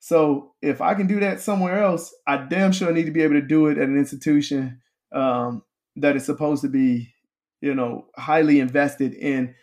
[0.05, 3.34] So if I can do that somewhere else, I damn sure need to be able
[3.34, 4.80] to do it at an institution
[5.12, 5.62] um,
[5.94, 7.14] that is supposed to be,
[7.61, 9.55] you know, highly invested in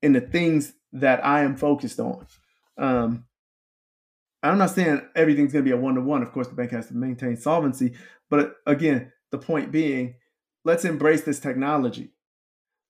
[0.00, 2.26] in the things that I am focused on.
[2.78, 3.26] Um,
[4.42, 6.22] I'm not saying everything's going to be a one to one.
[6.22, 7.92] Of course, the bank has to maintain solvency,
[8.30, 10.14] but again, the point being,
[10.64, 12.14] let's embrace this technology.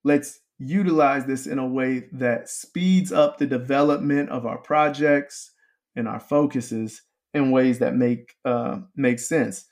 [0.05, 5.51] Let's utilize this in a way that speeds up the development of our projects
[5.97, 7.03] and our focuses
[7.35, 9.67] in ways that make uh, make sense.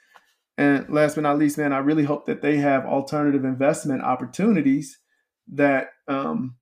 [0.56, 4.98] And last but not least, man, I really hope that they have alternative investment opportunities
[5.52, 6.56] that um,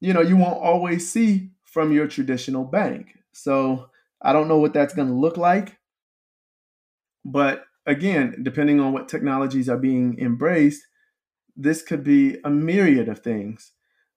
[0.00, 3.14] you know you won't always see from your traditional bank.
[3.32, 3.90] So
[4.22, 5.78] I don't know what that's going to look like,
[7.24, 10.82] but again, depending on what technologies are being embraced,
[11.56, 13.72] this could be a myriad of things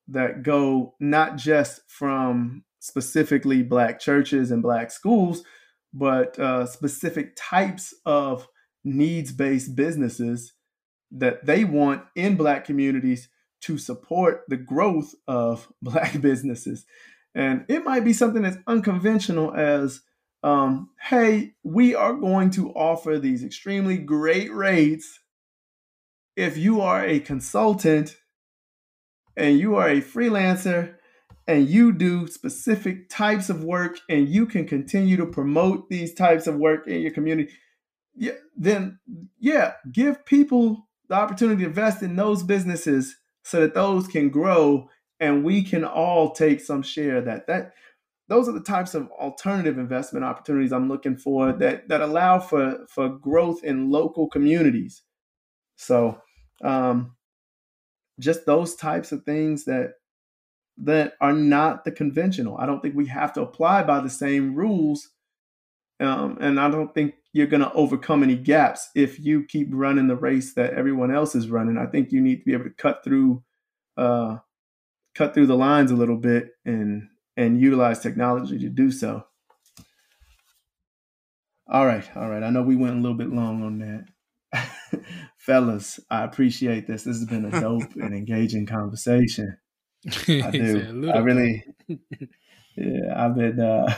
[0.08, 5.44] that go not just from specifically black churches and black schools,
[5.94, 8.48] but uh, specific types of
[8.84, 10.54] needs based businesses
[11.12, 13.30] that they want in black communities
[13.62, 16.86] to support the growth of black businesses.
[17.34, 20.02] And it might be something as unconventional as
[20.44, 25.20] um, hey, we are going to offer these extremely great rates
[26.36, 28.16] if you are a consultant
[29.36, 30.96] and you are a freelancer
[31.48, 36.46] and you do specific types of work and you can continue to promote these types
[36.46, 37.52] of work in your community,
[38.16, 39.00] yeah, then
[39.40, 44.90] yeah, give people the opportunity to invest in those businesses so that those can grow
[45.20, 47.48] and we can all take some share of that.
[47.48, 47.74] That
[48.28, 52.86] those are the types of alternative investment opportunities I'm looking for that that allow for
[52.90, 55.02] for growth in local communities.
[55.78, 56.22] So,
[56.62, 57.16] um,
[58.20, 59.94] just those types of things that
[60.80, 62.58] that are not the conventional.
[62.58, 65.10] I don't think we have to apply by the same rules,
[66.00, 70.08] um, and I don't think you're going to overcome any gaps if you keep running
[70.08, 71.78] the race that everyone else is running.
[71.78, 73.44] I think you need to be able to cut through,
[73.96, 74.38] uh,
[75.16, 79.24] cut through the lines a little bit and and utilize technology to do so.
[81.70, 82.44] All right, all right.
[82.44, 83.80] I know we went a little bit long on
[84.52, 85.04] that.
[85.38, 87.04] Fellas, I appreciate this.
[87.04, 89.58] This has been a dope and engaging conversation.
[90.28, 91.12] I do.
[91.12, 91.66] I really
[92.78, 93.94] Yeah, I've been uh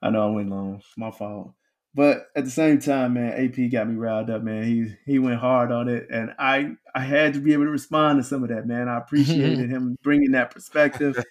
[0.00, 0.82] I know I went long.
[0.96, 1.52] My fault.
[1.94, 4.62] But at the same time, man, AP got me riled up, man.
[4.62, 8.18] He he went hard on it, and I I had to be able to respond
[8.18, 8.88] to some of that, man.
[8.88, 11.22] I appreciated him bringing that perspective.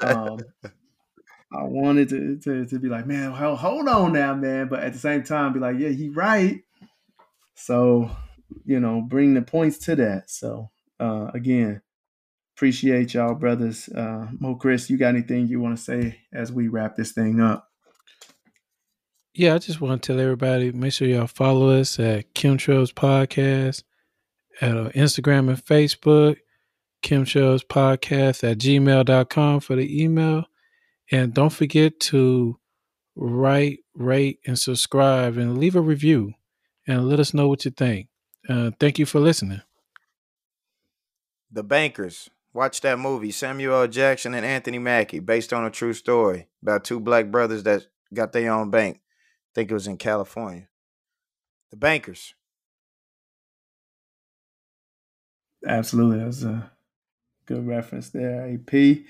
[0.00, 0.38] Um,
[1.52, 4.68] I wanted to, to to be like, man, hold on now, man.
[4.68, 6.60] But at the same time, be like, yeah, he right.
[7.54, 8.10] So,
[8.64, 10.30] you know, bring the points to that.
[10.30, 10.70] So,
[11.00, 11.80] uh, again,
[12.56, 13.88] appreciate y'all, brothers.
[13.90, 17.38] Uh, Mo, Chris, you got anything you want to say as we wrap this thing
[17.40, 17.68] up?
[19.34, 23.82] Yeah, I just want to tell everybody make sure y'all follow us at Kemtrails Podcast
[24.62, 26.38] at uh, Instagram and Facebook,
[27.02, 30.46] Kemtrails Podcast at gmail.com for the email.
[31.12, 32.58] And don't forget to
[33.14, 36.32] write, rate, and subscribe and leave a review.
[36.86, 38.08] and let us know what you think.
[38.48, 39.60] Uh, thank you for listening.
[41.50, 42.30] The Bankers.
[42.56, 43.86] Watch that movie, Samuel L.
[43.86, 48.32] Jackson and Anthony Mackie, based on a true story about two black brothers that got
[48.32, 48.96] their own bank.
[48.96, 50.66] I think it was in California.
[51.70, 52.32] The Bankers.
[55.66, 56.24] Absolutely.
[56.24, 56.72] That's a
[57.44, 59.00] good reference there, AP.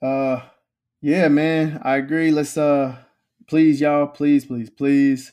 [0.00, 0.40] Uh
[1.02, 2.30] yeah, man, I agree.
[2.30, 2.96] Let's uh
[3.48, 5.32] please, y'all, please, please, please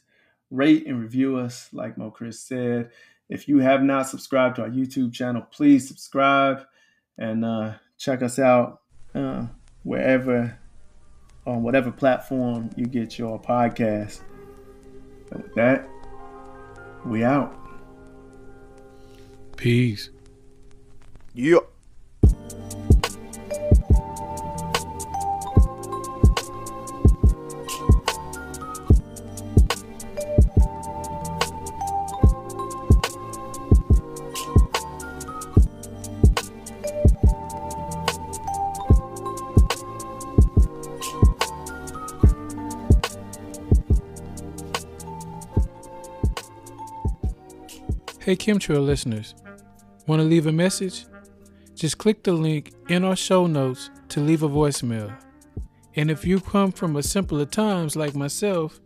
[0.51, 2.91] rate and review us, like Mo Chris said.
[3.29, 6.65] If you have not subscribed to our YouTube channel, please subscribe
[7.19, 8.81] and uh, check us out
[9.13, 9.45] uh,
[9.83, 10.57] wherever
[11.45, 14.21] on whatever platform you get your podcast.
[15.31, 15.87] And with that,
[17.05, 17.55] we out.
[19.57, 20.09] Peace.
[21.33, 21.59] Yeah.
[48.29, 49.33] Hey, Kemtrail listeners,
[50.05, 51.07] want to leave a message?
[51.73, 55.19] Just click the link in our show notes to leave a voicemail.
[55.95, 58.79] And if you come from a simpler times like myself,